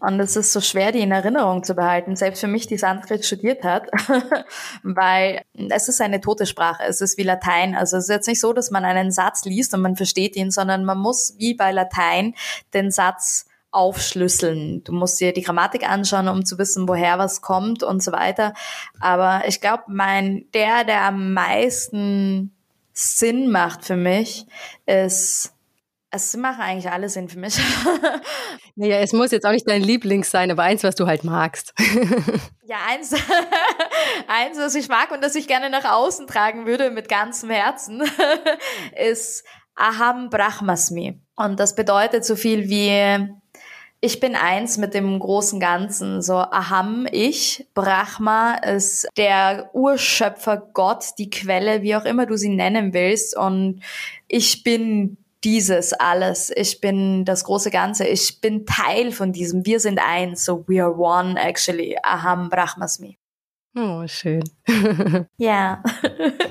Und 0.00 0.18
es 0.18 0.34
ist 0.34 0.52
so 0.52 0.60
schwer, 0.60 0.90
die 0.90 0.98
in 1.00 1.12
Erinnerung 1.12 1.62
zu 1.62 1.74
behalten, 1.74 2.16
selbst 2.16 2.40
für 2.40 2.48
mich, 2.48 2.66
die 2.66 2.76
Sanskrit 2.76 3.24
studiert 3.24 3.62
hat, 3.62 3.86
weil 4.82 5.42
es 5.54 5.88
ist 5.88 6.00
eine 6.00 6.20
tote 6.20 6.46
Sprache. 6.46 6.82
Es 6.88 7.00
ist 7.00 7.16
wie 7.18 7.22
Latein. 7.22 7.76
Also 7.76 7.98
es 7.98 8.04
ist 8.04 8.10
jetzt 8.10 8.26
nicht 8.26 8.40
so, 8.40 8.52
dass 8.52 8.72
man 8.72 8.84
einen 8.84 9.12
Satz 9.12 9.44
liest 9.44 9.74
und 9.74 9.82
man 9.82 9.94
versteht 9.94 10.34
ihn, 10.34 10.50
sondern 10.50 10.84
man 10.84 10.98
muss 10.98 11.36
wie 11.38 11.54
bei 11.54 11.70
Latein 11.70 12.34
den 12.74 12.90
Satz 12.90 13.46
aufschlüsseln. 13.72 14.84
Du 14.84 14.92
musst 14.92 15.18
dir 15.18 15.32
die 15.32 15.42
Grammatik 15.42 15.88
anschauen, 15.88 16.28
um 16.28 16.44
zu 16.44 16.58
wissen, 16.58 16.86
woher 16.88 17.18
was 17.18 17.40
kommt 17.40 17.82
und 17.82 18.02
so 18.02 18.12
weiter. 18.12 18.52
Aber 19.00 19.42
ich 19.48 19.60
glaube, 19.60 19.84
mein, 19.88 20.44
der, 20.54 20.84
der 20.84 21.02
am 21.02 21.32
meisten 21.32 22.54
Sinn 22.92 23.50
macht 23.50 23.84
für 23.84 23.96
mich, 23.96 24.46
ist, 24.84 25.54
es 26.10 26.36
machen 26.36 26.60
eigentlich 26.60 26.92
alle 26.92 27.08
Sinn 27.08 27.30
für 27.30 27.38
mich. 27.38 27.58
naja, 28.76 28.98
es 28.98 29.14
muss 29.14 29.30
jetzt 29.30 29.46
auch 29.46 29.52
nicht 29.52 29.66
dein 29.66 29.82
Lieblings 29.82 30.30
sein, 30.30 30.50
aber 30.50 30.64
eins, 30.64 30.84
was 30.84 30.94
du 30.94 31.06
halt 31.06 31.24
magst. 31.24 31.72
ja, 32.64 32.76
eins, 32.90 33.14
eins, 34.28 34.58
was 34.58 34.74
ich 34.74 34.88
mag 34.88 35.10
und 35.10 35.24
das 35.24 35.34
ich 35.34 35.48
gerne 35.48 35.70
nach 35.70 35.90
außen 35.90 36.26
tragen 36.26 36.66
würde 36.66 36.90
mit 36.90 37.08
ganzem 37.08 37.48
Herzen, 37.48 38.02
ist 38.94 39.44
Aham 39.74 40.28
Brahmasmi. 40.28 41.18
Und 41.34 41.58
das 41.58 41.74
bedeutet 41.74 42.26
so 42.26 42.36
viel 42.36 42.68
wie 42.68 43.41
ich 44.04 44.18
bin 44.18 44.34
eins 44.34 44.78
mit 44.78 44.94
dem 44.94 45.16
großen 45.16 45.60
Ganzen. 45.60 46.22
So 46.22 46.34
Aham, 46.34 47.06
ich, 47.10 47.68
Brahma 47.72 48.54
ist 48.56 49.06
der 49.16 49.70
Urschöpfer 49.74 50.56
Gott, 50.74 51.04
die 51.18 51.30
Quelle, 51.30 51.82
wie 51.82 51.94
auch 51.94 52.04
immer 52.04 52.26
du 52.26 52.36
sie 52.36 52.48
nennen 52.48 52.92
willst. 52.92 53.36
Und 53.36 53.80
ich 54.26 54.64
bin 54.64 55.18
dieses 55.44 55.92
alles. 55.92 56.52
Ich 56.54 56.80
bin 56.80 57.24
das 57.24 57.44
große 57.44 57.70
Ganze. 57.70 58.04
Ich 58.04 58.40
bin 58.40 58.66
Teil 58.66 59.12
von 59.12 59.32
diesem. 59.32 59.64
Wir 59.64 59.78
sind 59.78 60.00
eins. 60.04 60.44
So 60.44 60.64
we 60.66 60.82
are 60.82 60.98
one 60.98 61.40
actually. 61.40 61.96
Aham 62.02 62.50
Brahmasmi. 62.50 63.16
Oh, 63.76 64.04
schön. 64.06 64.42
Ja. 65.36 65.80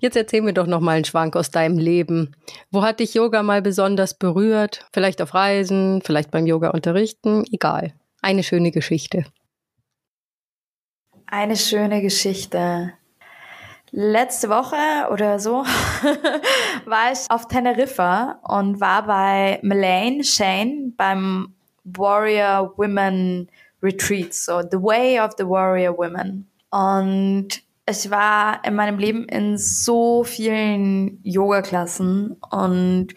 Jetzt 0.00 0.16
erzähl 0.16 0.42
mir 0.42 0.52
doch 0.52 0.66
noch 0.66 0.80
mal 0.80 0.92
einen 0.92 1.04
Schwank 1.04 1.36
aus 1.36 1.50
deinem 1.50 1.78
Leben. 1.78 2.34
Wo 2.70 2.82
hat 2.82 3.00
dich 3.00 3.14
Yoga 3.14 3.42
mal 3.42 3.62
besonders 3.62 4.14
berührt? 4.14 4.86
Vielleicht 4.92 5.22
auf 5.22 5.34
Reisen, 5.34 6.02
vielleicht 6.02 6.30
beim 6.30 6.46
Yoga 6.46 6.70
unterrichten, 6.70 7.44
egal. 7.52 7.92
Eine 8.22 8.42
schöne 8.42 8.70
Geschichte. 8.70 9.24
Eine 11.26 11.56
schöne 11.56 12.02
Geschichte. 12.02 12.92
Letzte 13.90 14.48
Woche 14.48 15.10
oder 15.12 15.38
so 15.38 15.64
war 16.84 17.12
ich 17.12 17.20
auf 17.30 17.48
Teneriffa 17.48 18.40
und 18.42 18.80
war 18.80 19.06
bei 19.06 19.58
Melaine 19.62 20.22
Shane 20.24 20.92
beim 20.96 21.54
Warrior 21.84 22.74
Women 22.76 23.48
Retreat, 23.82 24.34
so 24.34 24.60
The 24.60 24.82
Way 24.82 25.20
of 25.20 25.32
the 25.38 25.46
Warrior 25.46 25.96
Women. 25.96 26.50
Und 26.70 27.62
ich 27.88 28.10
war 28.10 28.64
in 28.64 28.74
meinem 28.74 28.98
Leben 28.98 29.28
in 29.28 29.56
so 29.56 30.24
vielen 30.24 31.20
Yoga-Klassen 31.22 32.36
und 32.50 33.14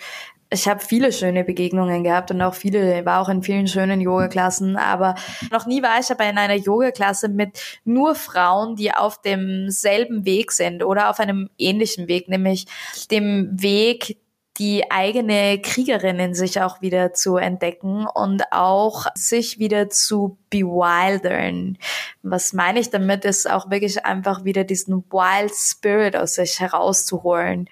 ich 0.51 0.67
habe 0.67 0.79
viele 0.79 1.11
schöne 1.11 1.43
Begegnungen 1.43 2.03
gehabt 2.03 2.31
und 2.31 2.41
auch 2.41 2.55
viele, 2.55 3.05
war 3.05 3.21
auch 3.21 3.29
in 3.29 3.43
vielen 3.43 3.67
schönen 3.67 4.01
Yoga-Klassen, 4.01 4.77
aber 4.77 5.15
noch 5.51 5.65
nie 5.65 5.81
war 5.83 5.99
ich 5.99 6.09
aber 6.11 6.27
in 6.27 6.37
einer 6.37 6.55
Yoga-Klasse 6.55 7.29
mit 7.29 7.79
nur 7.83 8.15
Frauen, 8.15 8.75
die 8.75 8.93
auf 8.93 9.21
demselben 9.21 10.25
Weg 10.25 10.51
sind 10.51 10.83
oder 10.83 11.09
auf 11.09 11.19
einem 11.19 11.49
ähnlichen 11.57 12.07
Weg, 12.07 12.29
nämlich 12.29 12.65
dem 13.11 13.49
Weg 13.53 14.17
die 14.59 14.91
eigene 14.91 15.59
Kriegerin 15.61 16.19
in 16.19 16.33
sich 16.33 16.61
auch 16.61 16.81
wieder 16.81 17.13
zu 17.13 17.37
entdecken 17.37 18.05
und 18.05 18.43
auch 18.51 19.05
sich 19.15 19.57
wieder 19.57 19.89
zu 19.89 20.37
bewildern. 20.49 21.77
Was 22.23 22.51
meine 22.51 22.81
ich 22.81 22.89
damit, 22.89 23.23
ist 23.23 23.49
auch 23.49 23.71
wirklich 23.71 24.05
einfach 24.05 24.43
wieder 24.43 24.65
diesen 24.65 25.05
Wild 25.09 25.55
Spirit 25.55 26.17
aus 26.17 26.35
sich 26.35 26.59
herauszuholen 26.59 27.69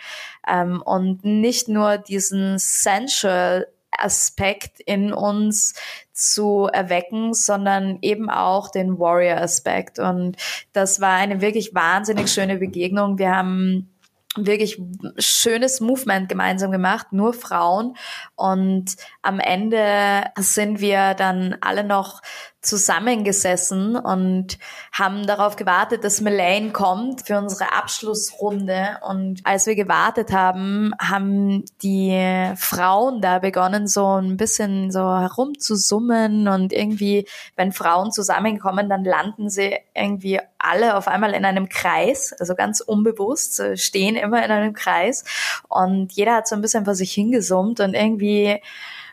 ähm, 0.48 0.82
und 0.82 1.26
nicht 1.26 1.68
nur 1.68 1.98
diesen 1.98 2.58
sensual 2.58 3.68
Aspekt 3.92 4.80
in 4.80 5.12
uns 5.12 5.74
zu 6.14 6.70
erwecken, 6.72 7.34
sondern 7.34 8.00
eben 8.02 8.30
auch 8.30 8.70
den 8.70 8.98
Warrior-Aspekt. 8.98 10.00
Und 10.00 10.38
das 10.72 11.02
war 11.02 11.16
eine 11.16 11.42
wirklich 11.42 11.74
wahnsinnig 11.74 12.32
schöne 12.32 12.58
Begegnung. 12.58 13.18
Wir 13.18 13.36
haben 13.36 13.90
wirklich 14.38 14.82
schönes 15.18 15.80
Movement 15.80 16.30
gemeinsam 16.30 16.72
gemacht, 16.72 17.08
nur 17.12 17.34
Frauen. 17.34 17.96
Und 18.36 18.96
am 19.22 19.40
Ende 19.40 20.26
sind 20.38 20.80
wir 20.80 21.14
dann 21.14 21.58
alle 21.62 21.84
noch 21.84 22.22
zusammengesessen 22.62 23.96
und 23.96 24.58
haben 24.92 25.26
darauf 25.26 25.56
gewartet, 25.56 26.04
dass 26.04 26.22
Melaine 26.22 26.72
kommt 26.72 27.28
für 27.28 27.38
unsere 27.38 27.72
Abschlussrunde. 27.72 28.98
Und 29.08 29.42
als 29.44 29.68
wir 29.68 29.76
gewartet 29.76 30.32
haben, 30.32 30.92
haben 31.00 31.64
die 31.82 32.54
Frauen 32.58 33.22
da 33.22 33.40
begonnen, 33.40 33.88
so 33.88 34.20
ein 34.20 34.38
bisschen 34.38 34.92
so 34.92 35.00
herumzusummen 35.00 36.48
und 36.48 36.74
irgendwie, 36.74 37.28
wenn 37.56 37.72
Frauen 37.72 38.12
zusammenkommen, 38.12 38.90
dann 38.90 39.04
landen 39.04 39.50
sie 39.50 39.78
irgendwie 39.94 40.40
alle 40.58 40.98
auf 40.98 41.08
einmal 41.08 41.34
in 41.34 41.46
einem 41.46 41.70
Kreis, 41.70 42.34
also 42.40 42.56
ganz 42.56 42.82
unbewusst, 42.82 43.62
stehen 43.76 44.16
immer 44.16 44.44
in 44.44 44.52
einem 44.52 44.74
Kreis 44.74 45.24
und 45.70 46.12
jeder 46.14 46.36
hat 46.36 46.48
so 46.48 46.56
ein 46.56 46.62
bisschen 46.62 46.86
vor 46.86 46.96
sich 46.96 47.14
hingesummt 47.14 47.80
und 47.80 47.94
irgendwie 47.94 48.60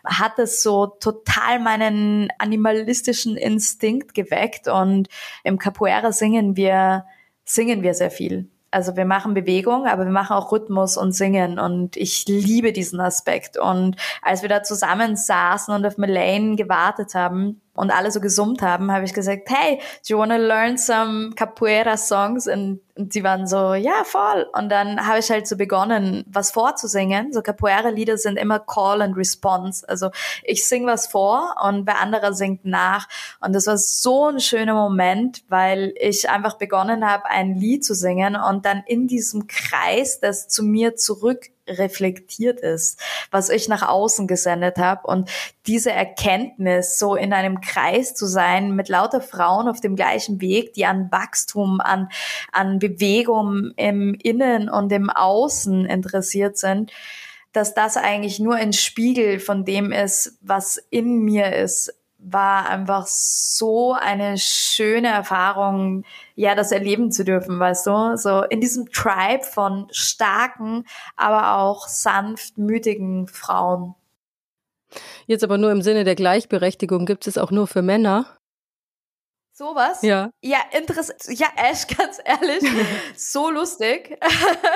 hat 0.05 0.39
es 0.39 0.63
so 0.63 0.87
total 0.87 1.59
meinen 1.61 2.29
animalistischen 2.39 3.37
Instinkt 3.37 4.15
geweckt 4.15 4.69
und 4.69 5.09
im 5.43 5.59
Capoeira 5.59 6.13
singen 6.13 6.57
wir, 6.57 7.07
singen 7.45 7.83
wir 7.83 7.95
sehr 7.95 8.11
viel. 8.11 8.49
Also 8.71 8.97
wir 8.97 9.05
machen 9.05 9.35
Bewegung, 9.35 9.87
aber 9.87 10.05
wir 10.05 10.11
machen 10.11 10.35
auch 10.35 10.51
Rhythmus 10.51 10.97
und 10.97 11.13
Singen 11.13 11.61
und 11.61 11.97
ich 11.97 12.27
liebe 12.27 12.73
diesen 12.73 12.99
Aspekt. 12.99 13.57
Und 13.57 13.97
als 14.21 14.43
wir 14.43 14.49
da 14.49 14.65
zusammen 14.65 15.15
saßen 15.15 15.73
und 15.73 15.87
auf 15.87 15.97
Melaine 15.97 16.57
gewartet 16.57 17.15
haben, 17.15 17.61
und 17.75 17.91
alle 17.91 18.11
so 18.11 18.21
gesummt 18.21 18.63
haben, 18.63 18.93
habe 18.93 19.05
ich 19.05 19.13
gesagt, 19.13 19.49
hey, 19.49 19.79
do 19.79 20.15
you 20.15 20.19
want 20.19 20.31
to 20.31 20.39
learn 20.39 20.79
some 20.79 21.31
Capoeira 21.35 21.97
Songs? 21.97 22.47
Und, 22.47 22.81
und 22.97 23.13
sie 23.13 23.25
waren 23.25 23.47
so, 23.47 23.75
ja, 23.75 24.05
voll. 24.05 24.47
Und 24.57 24.69
dann 24.69 25.07
habe 25.07 25.19
ich 25.19 25.31
halt 25.31 25.49
so 25.49 25.57
begonnen, 25.57 26.25
was 26.29 26.53
vorzusingen. 26.53 27.33
So 27.33 27.43
Capoeira-Lieder 27.43 28.17
sind 28.17 28.37
immer 28.37 28.61
Call 28.61 29.03
and 29.03 29.17
Response. 29.17 29.89
Also 29.89 30.11
ich 30.45 30.67
sing 30.67 30.87
was 30.87 31.09
vor 31.09 31.57
und 31.65 31.87
wer 31.87 32.01
anderer 32.01 32.33
singt 32.33 32.65
nach. 32.65 33.09
Und 33.41 33.53
das 33.55 33.67
war 33.67 33.77
so 33.77 34.27
ein 34.27 34.41
schöner 34.41 34.75
Moment, 34.75 35.43
weil 35.49 35.93
ich 35.99 36.31
einfach 36.31 36.57
begonnen 36.57 37.09
habe, 37.09 37.27
ein 37.27 37.57
Lied 37.57 37.85
zu 37.85 37.95
singen 37.95 38.37
und 38.37 38.65
dann 38.65 38.85
in 38.87 39.09
diesem 39.09 39.49
Kreis, 39.49 40.21
das 40.21 40.49
zu 40.49 40.63
mir 40.63 40.95
zurück 40.95 41.51
reflektiert 41.69 42.61
ist, 42.61 43.01
was 43.31 43.49
ich 43.49 43.69
nach 43.69 43.87
außen 43.87 44.27
gesendet 44.27 44.79
habe. 44.79 45.07
Und 45.07 45.31
diese 45.67 45.93
Erkenntnis, 45.93 46.99
so 46.99 47.15
in 47.15 47.33
einem 47.33 47.61
Kreis 47.61 48.15
zu 48.15 48.27
sein 48.27 48.75
mit 48.75 48.89
lauter 48.89 49.21
Frauen 49.21 49.69
auf 49.69 49.81
dem 49.81 49.97
gleichen 49.97 50.41
Weg, 50.41 50.75
die 50.75 50.87
an 50.87 51.11
Wachstum, 51.11 51.81
an, 51.81 52.09
an 52.53 52.79
Bewegung 52.79 53.73
im 53.77 54.15
Innen 54.15 54.69
und 54.69 54.93
im 54.93 55.11
Außen 55.11 55.87
interessiert 55.87 56.59
sind, 56.59 56.93
dass 57.53 57.73
das 57.73 57.97
eigentlich 57.97 58.41
nur 58.41 58.57
ein 58.57 58.73
Spiegel 58.73 59.39
von 59.39 59.65
dem 59.65 59.93
ist, 59.93 60.37
was 60.41 60.77
in 60.91 61.21
mir 61.21 61.55
ist, 61.55 61.95
war 62.25 62.69
einfach 62.69 63.07
so 63.07 63.93
eine 63.93 64.39
schöne 64.39 65.09
Erfahrung, 65.09 66.05
ja, 66.35 66.55
das 66.55 66.73
erleben 66.73 67.13
zu 67.13 67.25
dürfen, 67.25 67.61
weißt 67.61 67.87
du? 67.87 68.17
So 68.17 68.43
in 68.43 68.61
diesem 68.61 68.91
Tribe 68.91 69.45
von 69.45 69.87
starken, 69.91 70.85
aber 71.17 71.59
auch 71.59 71.87
sanftmütigen 71.87 73.29
Frauen. 73.29 73.95
Jetzt 75.27 75.45
aber 75.45 75.59
nur 75.59 75.73
im 75.73 75.83
Sinne 75.83 76.05
der 76.05 76.15
Gleichberechtigung 76.15 77.07
gibt 77.07 77.27
es 77.27 77.39
auch 77.39 77.51
nur 77.51 77.67
für 77.67 77.83
Männer. 77.83 78.27
Sowas? 79.57 80.03
Ja. 80.03 80.31
Ja, 80.41 80.59
interessant. 80.77 81.21
Ja, 81.29 81.47
Ash, 81.55 81.87
ganz 81.97 82.21
ehrlich, 82.25 82.65
so 83.15 83.51
lustig. 83.51 84.19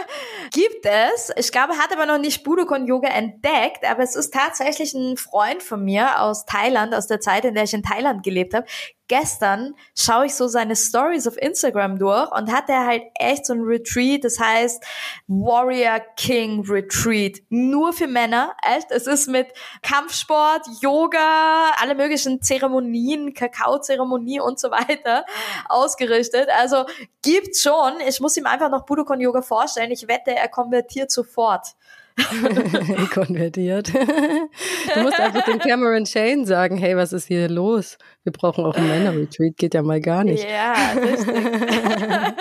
Gibt 0.53 0.87
es. 0.87 1.33
Ich 1.37 1.51
glaube, 1.51 1.77
hat 1.77 1.93
aber 1.93 2.07
noch 2.07 2.19
nicht 2.19 2.45
Budokon 2.45 2.87
Yoga 2.87 3.09
entdeckt, 3.09 3.85
aber 3.85 4.05
es 4.05 4.15
ist 4.15 4.33
tatsächlich 4.33 4.95
ein 4.95 5.17
Freund 5.17 5.65
von 5.65 5.85
mir 5.85 6.21
aus 6.23 6.47
Thailand, 6.47 6.95
aus 6.95 7.09
der 7.09 7.19
Zeit, 7.19 7.45
in 7.45 7.55
der 7.55 7.65
ich 7.65 7.75
in 7.75 7.83
Thailand 7.83 8.23
gelebt 8.23 8.55
habe, 8.55 8.67
gestern 9.09 9.75
schaue 9.97 10.27
ich 10.27 10.35
so 10.35 10.47
seine 10.47 10.77
Stories 10.77 11.27
auf 11.27 11.37
Instagram 11.37 11.99
durch 11.99 12.31
und 12.33 12.53
hat 12.53 12.69
er 12.69 12.87
halt 12.87 13.03
echt 13.15 13.47
so 13.47 13.55
ein 13.55 13.63
Retreat, 13.63 14.25
das 14.25 14.39
heißt 14.39 14.85
Warrior 15.27 16.01
King 16.17 16.65
Retreat. 16.69 17.41
Nur 17.49 17.93
für 17.93 18.07
Männer, 18.07 18.55
echt. 18.63 18.91
Es 18.91 19.07
ist 19.07 19.29
mit 19.29 19.49
Kampfsport, 19.83 20.67
Yoga, 20.81 21.73
alle 21.81 21.95
möglichen 21.95 22.43
Zeremonien, 22.43 23.35
Kakao-Zeremonie 23.35 24.41
und 24.41 24.61
so 24.61 24.71
weiter 24.71 25.25
ausgerichtet. 25.69 26.49
Also 26.57 26.85
gibt's 27.23 27.63
schon. 27.63 27.95
Ich 28.07 28.21
muss 28.21 28.37
ihm 28.37 28.47
einfach 28.47 28.71
noch 28.71 28.85
Budokon 28.85 29.21
Yoga 29.21 29.43
vorstellen. 29.43 29.91
Ich 29.91 30.07
wette, 30.07 30.35
er 30.35 30.49
konvertiert 30.49 31.11
sofort. 31.11 31.75
konvertiert. 33.13 33.93
du 33.95 35.01
musst 35.01 35.21
einfach 35.21 35.45
den 35.45 35.59
Cameron 35.59 36.07
Shane 36.07 36.47
sagen, 36.47 36.77
hey, 36.77 36.97
was 36.97 37.13
ist 37.13 37.27
hier 37.27 37.49
los? 37.49 37.99
Wir 38.25 38.33
brauchen 38.33 38.65
auch 38.65 38.75
einen 38.75 38.89
Männer-Retreat, 38.89 39.57
geht 39.57 39.75
ja 39.75 39.83
mal 39.83 40.01
gar 40.01 40.25
nicht. 40.25 40.45
Ja, 40.49 40.75
richtig. 40.95 41.29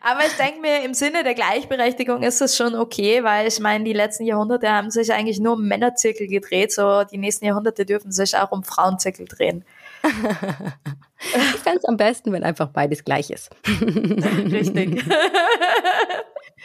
Aber 0.00 0.20
ich 0.20 0.32
denke 0.34 0.60
mir, 0.60 0.84
im 0.84 0.94
Sinne 0.94 1.24
der 1.24 1.34
Gleichberechtigung 1.34 2.22
ist 2.22 2.40
es 2.40 2.56
schon 2.56 2.74
okay, 2.74 3.24
weil 3.24 3.48
ich 3.48 3.58
meine, 3.58 3.84
die 3.84 3.92
letzten 3.92 4.24
Jahrhunderte 4.24 4.70
haben 4.70 4.90
sich 4.90 5.12
eigentlich 5.12 5.40
nur 5.40 5.54
um 5.54 5.66
Männerzirkel 5.66 6.28
gedreht, 6.28 6.72
so 6.72 7.02
die 7.04 7.18
nächsten 7.18 7.44
Jahrhunderte 7.46 7.84
dürfen 7.84 8.12
sich 8.12 8.36
auch 8.36 8.52
um 8.52 8.62
Frauenzirkel 8.62 9.26
drehen. 9.26 9.64
ich 10.04 11.60
fände 11.60 11.78
es 11.78 11.84
am 11.84 11.96
besten, 11.96 12.32
wenn 12.32 12.44
einfach 12.44 12.68
beides 12.68 13.04
gleich 13.04 13.30
ist. 13.30 13.50
Richtig. 13.66 15.04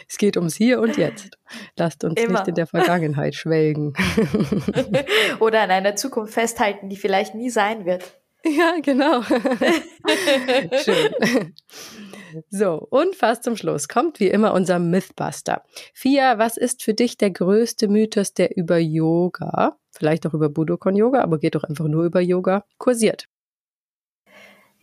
Es 0.08 0.18
geht 0.18 0.36
ums 0.36 0.54
Hier 0.54 0.80
und 0.80 0.96
Jetzt. 0.96 1.38
Lasst 1.76 2.04
uns 2.04 2.20
Immer. 2.20 2.40
nicht 2.40 2.48
in 2.48 2.54
der 2.54 2.66
Vergangenheit 2.66 3.34
schwelgen. 3.34 3.94
Oder 5.40 5.64
in 5.64 5.70
einer 5.70 5.96
Zukunft 5.96 6.34
festhalten, 6.34 6.88
die 6.88 6.96
vielleicht 6.96 7.34
nie 7.34 7.50
sein 7.50 7.84
wird. 7.84 8.04
Ja, 8.44 8.74
genau. 8.82 9.22
Schön. 10.82 11.54
So, 12.50 12.86
und 12.90 13.14
fast 13.14 13.42
zum 13.44 13.56
Schluss 13.56 13.88
kommt 13.88 14.20
wie 14.20 14.28
immer 14.28 14.52
unser 14.52 14.78
Mythbuster. 14.78 15.62
Fia, 15.94 16.38
was 16.38 16.56
ist 16.56 16.82
für 16.82 16.92
dich 16.92 17.16
der 17.16 17.30
größte 17.30 17.88
Mythos, 17.88 18.34
der 18.34 18.56
über 18.56 18.76
Yoga, 18.76 19.78
vielleicht 19.92 20.26
auch 20.26 20.34
über 20.34 20.50
Budokon 20.50 20.96
Yoga, 20.96 21.22
aber 21.22 21.38
geht 21.38 21.54
doch 21.54 21.64
einfach 21.64 21.86
nur 21.86 22.04
über 22.04 22.20
Yoga, 22.20 22.64
kursiert? 22.76 23.28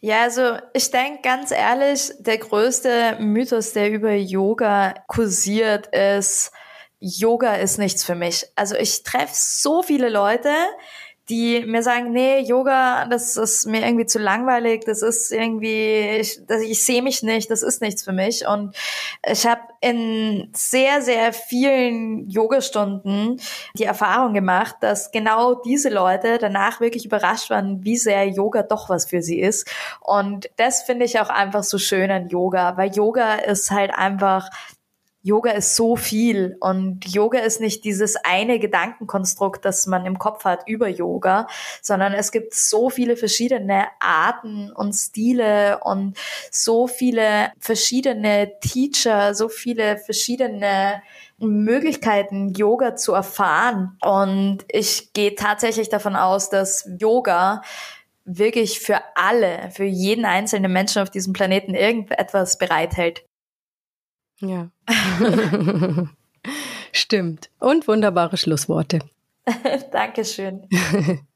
Ja, 0.04 0.24
also 0.24 0.58
ich 0.74 0.90
denke 0.90 1.22
ganz 1.22 1.52
ehrlich, 1.52 2.12
der 2.18 2.40
größte 2.40 3.18
Mythos, 3.20 3.74
der 3.74 3.92
über 3.92 4.14
Yoga 4.14 4.96
kursiert, 5.08 5.88
ist, 5.96 6.52
Yoga 7.00 7.54
ist 7.56 7.78
nichts 7.78 8.04
für 8.04 8.16
mich. 8.16 8.48
Also 8.56 8.76
ich 8.76 9.04
treffe 9.04 9.34
so 9.34 9.84
viele 9.84 10.10
Leute, 10.10 10.50
die 11.30 11.64
mir 11.66 11.84
sagen, 11.84 12.12
nee, 12.12 12.40
Yoga, 12.40 13.06
das 13.06 13.38
ist 13.38 13.66
mir 13.66 13.86
irgendwie 13.86 14.06
zu 14.06 14.20
langweilig, 14.20 14.84
das 14.86 15.02
ist 15.02 15.32
irgendwie, 15.32 16.18
ich, 16.20 16.40
das, 16.48 16.62
ich 16.62 16.84
sehe 16.84 17.02
mich 17.02 17.24
nicht, 17.24 17.50
das 17.50 17.62
ist 17.62 17.82
nichts 17.82 18.04
für 18.04 18.12
mich. 18.12 18.48
Und 18.48 18.76
ich 19.26 19.46
habe 19.46 19.62
in 19.82 20.50
sehr, 20.54 21.02
sehr 21.02 21.32
vielen 21.32 22.30
Yogastunden 22.30 23.40
die 23.76 23.84
Erfahrung 23.84 24.34
gemacht, 24.34 24.76
dass 24.82 25.12
genau 25.12 25.56
diese 25.56 25.90
Leute 25.90 26.38
danach 26.38 26.82
wirklich 26.82 27.06
überrascht 27.06 27.50
waren, 27.50 27.84
wie 27.84 27.98
sehr 27.98 28.28
Yoga 28.28 28.64
doch 28.64 28.90
was 28.90 29.06
für 29.06 29.22
sie 29.22 29.40
ist. 29.40 29.70
Und 30.02 30.50
das 30.58 30.84
finde 30.84 31.06
ich 31.06 31.20
auch 31.20 31.30
einfach 31.30 31.64
so 31.64 31.78
schön 31.78 32.12
an 32.12 32.30
Yoga, 32.30 32.78
weil 32.78 32.92
Yoga 32.92 33.36
ist 33.36 33.72
halt 33.72 33.94
einfach 33.94 34.50
Yoga 35.24 35.52
ist 35.52 35.76
so 35.76 35.96
viel 35.96 36.58
und 36.60 37.06
Yoga 37.14 37.40
ist 37.40 37.62
nicht 37.62 37.84
dieses 37.84 38.16
eine 38.16 38.58
Gedankenkonstrukt, 38.58 39.64
das 39.64 39.86
man 39.86 40.06
im 40.08 40.18
Kopf 40.18 40.46
hat 40.46 40.68
über 40.68 40.88
Yoga, 40.88 41.48
sondern 41.82 42.14
es 42.14 42.32
gibt 42.32 42.56
so 42.56 42.90
viele 42.90 43.16
verschiedene 43.16 43.86
Arten 44.00 44.72
und 44.72 44.94
Stile 44.94 45.80
und 45.84 46.18
so 46.50 46.88
viele 46.88 47.52
verschiedene 47.60 48.60
Teacher, 48.62 49.36
so 49.36 49.48
viele 49.48 49.98
verschiedene 49.98 51.04
Möglichkeiten, 51.38 52.54
Yoga 52.54 52.96
zu 52.96 53.14
erfahren. 53.14 53.98
Und 54.02 54.66
ich 54.70 55.14
gehe 55.14 55.36
tatsächlich 55.36 55.90
davon 55.90 56.16
aus, 56.16 56.50
dass 56.50 56.90
Yoga 57.00 57.62
wirklich 58.26 58.80
für 58.80 59.02
alle, 59.16 59.70
für 59.72 59.84
jeden 59.84 60.26
einzelnen 60.26 60.72
Menschen 60.72 61.02
auf 61.02 61.10
diesem 61.10 61.34
Planeten 61.34 61.76
irgendetwas 61.76 62.58
bereithält. 62.58 63.24
Ja. 64.42 64.70
Stimmt. 66.92 67.50
Und 67.60 67.88
wunderbare 67.88 68.38
Schlussworte. 68.38 68.98
Dankeschön. 69.92 70.68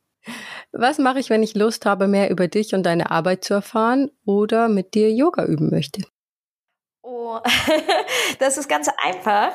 Was 0.72 0.97
mache 0.97 1.20
ich, 1.20 1.30
wenn 1.30 1.43
ich 1.43 1.53
Lust 1.56 1.86
habe, 1.86 2.08
mehr 2.08 2.32
über 2.32 2.47
dich 2.47 2.74
und 2.74 2.84
deine 2.84 3.12
Arbeit 3.12 3.43
zu 3.45 3.53
erfahren 3.53 4.10
oder 4.26 4.68
mit 4.68 4.95
dir 4.95 5.12
Yoga 5.12 5.45
üben 5.45 5.70
möchte? 5.70 6.01
Oh, 7.03 7.38
das 8.39 8.58
ist 8.58 8.68
ganz 8.68 8.89
einfach. 9.03 9.51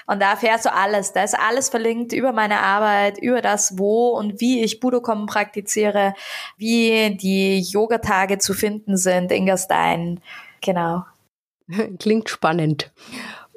Und 0.06 0.20
da 0.20 0.30
erfährst 0.30 0.64
du 0.64 0.72
alles. 0.72 1.12
Da 1.12 1.22
ist 1.22 1.38
alles 1.38 1.68
verlinkt 1.68 2.12
über 2.12 2.32
meine 2.32 2.60
Arbeit, 2.60 3.18
über 3.18 3.42
das, 3.42 3.78
wo 3.78 4.10
und 4.10 4.40
wie 4.40 4.62
ich 4.62 4.80
Budokom 4.80 5.26
praktiziere, 5.26 6.14
wie 6.56 7.16
die 7.16 7.60
Yogatage 7.60 8.38
zu 8.38 8.54
finden 8.54 8.96
sind 8.96 9.32
in 9.32 9.46
Gastein. 9.46 10.20
Genau. 10.60 11.04
Klingt 11.98 12.28
spannend. 12.28 12.92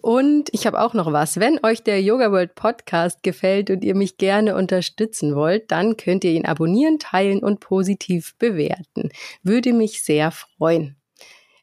Und 0.02 0.48
ich 0.54 0.66
habe 0.66 0.80
auch 0.80 0.94
noch 0.94 1.12
was. 1.12 1.42
Wenn 1.42 1.60
euch 1.64 1.84
der 1.84 2.02
Yoga 2.02 2.32
World 2.32 2.56
Podcast 2.56 3.22
gefällt 3.22 3.70
und 3.70 3.84
ihr 3.84 3.96
mich 3.96 4.16
gerne 4.18 4.56
unterstützen 4.56 5.36
wollt, 5.36 5.70
dann 5.72 5.98
könnt 5.98 6.24
ihr 6.24 6.32
ihn 6.32 6.46
abonnieren, 6.46 7.00
teilen 7.00 7.44
und 7.44 7.60
positiv 7.60 8.34
bewerten. 8.38 9.10
Würde 9.44 9.74
mich 9.74 10.04
sehr 10.04 10.32
freuen. 10.32 10.96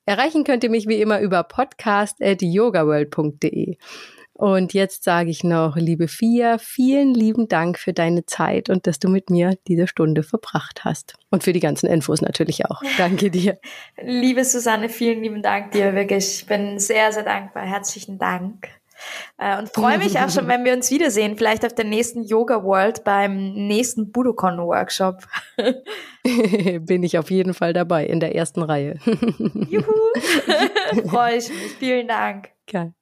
Erreichen 0.05 0.45
könnt 0.45 0.65
ihr 0.65 0.71
mich 0.71 0.87
wie 0.87 1.01
immer 1.01 1.21
über 1.21 1.45
podcast.yogaworld.de. 1.45 3.79
Und 4.39 4.75
jetzt 4.75 5.03
sage 5.03 5.31
ich 5.31 5.45
noch, 5.45 5.77
liebe 5.77 6.09
Fia, 6.09 6.59
vielen 6.59 7.15
lieben 7.15 7.49
Dank 7.49 7.79
für 7.79 7.95
deine 7.95 8.27
Zeit 8.27 8.69
und 8.69 8.87
dass 8.87 8.99
du 8.99 9.09
mit 9.09 9.31
mir 9.31 9.57
diese 9.67 9.87
Stunde 9.87 10.23
verbracht 10.23 10.85
hast. 10.85 11.15
Und 11.31 11.43
für 11.43 11.55
die 11.55 11.61
ganzen 11.61 11.87
Infos 11.87 12.21
natürlich 12.21 12.67
auch. 12.67 12.83
Danke 12.99 13.31
dir. 13.31 13.59
liebe 14.03 14.45
Susanne, 14.45 14.91
vielen 14.91 15.23
lieben 15.23 15.43
Dank 15.43 15.71
dir 15.71 15.95
wirklich. 15.95 16.41
Ich 16.41 16.47
bin 16.47 16.79
sehr, 16.79 17.13
sehr 17.13 17.23
dankbar. 17.23 17.65
Herzlichen 17.65 18.19
Dank. 18.19 18.69
Äh, 19.39 19.59
und 19.59 19.71
freue 19.71 19.97
mich 19.97 20.19
auch 20.19 20.29
schon, 20.29 20.47
wenn 20.49 20.67
wir 20.67 20.75
uns 20.75 20.91
wiedersehen, 20.91 21.39
vielleicht 21.39 21.65
auf 21.65 21.75
der 21.75 21.87
nächsten 21.87 22.23
Yoga 22.23 22.63
World 22.63 23.05
beim 23.05 23.55
nächsten 23.55 24.13
Budokon 24.13 24.59
Workshop. 24.59 25.27
Bin 26.81 27.03
ich 27.03 27.17
auf 27.17 27.31
jeden 27.31 27.55
Fall 27.55 27.73
dabei 27.73 28.05
in 28.05 28.21
der 28.21 28.35
ersten 28.35 28.61
Reihe. 28.63 28.99
Juhu! 29.07 29.87
freue 31.07 31.37
ich 31.37 31.49
mich. 31.49 31.73
Vielen 31.79 32.09
Dank. 32.09 32.51
Geil. 32.71 32.93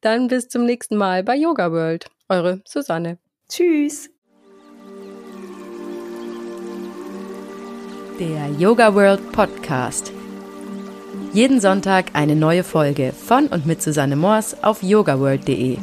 Dann 0.00 0.28
bis 0.28 0.48
zum 0.48 0.64
nächsten 0.64 0.96
Mal 0.96 1.24
bei 1.24 1.34
Yoga 1.34 1.72
World. 1.72 2.06
Eure 2.28 2.60
Susanne. 2.64 3.18
Tschüss. 3.48 4.10
Der 8.20 8.48
Yoga 8.58 8.94
World 8.94 9.32
Podcast. 9.32 10.12
Jeden 11.32 11.60
Sonntag 11.60 12.10
eine 12.14 12.36
neue 12.36 12.64
Folge 12.64 13.12
von 13.12 13.48
und 13.48 13.66
mit 13.66 13.82
Susanne 13.82 14.16
Moors 14.16 14.62
auf 14.62 14.82
yogaworld.de. 14.82 15.78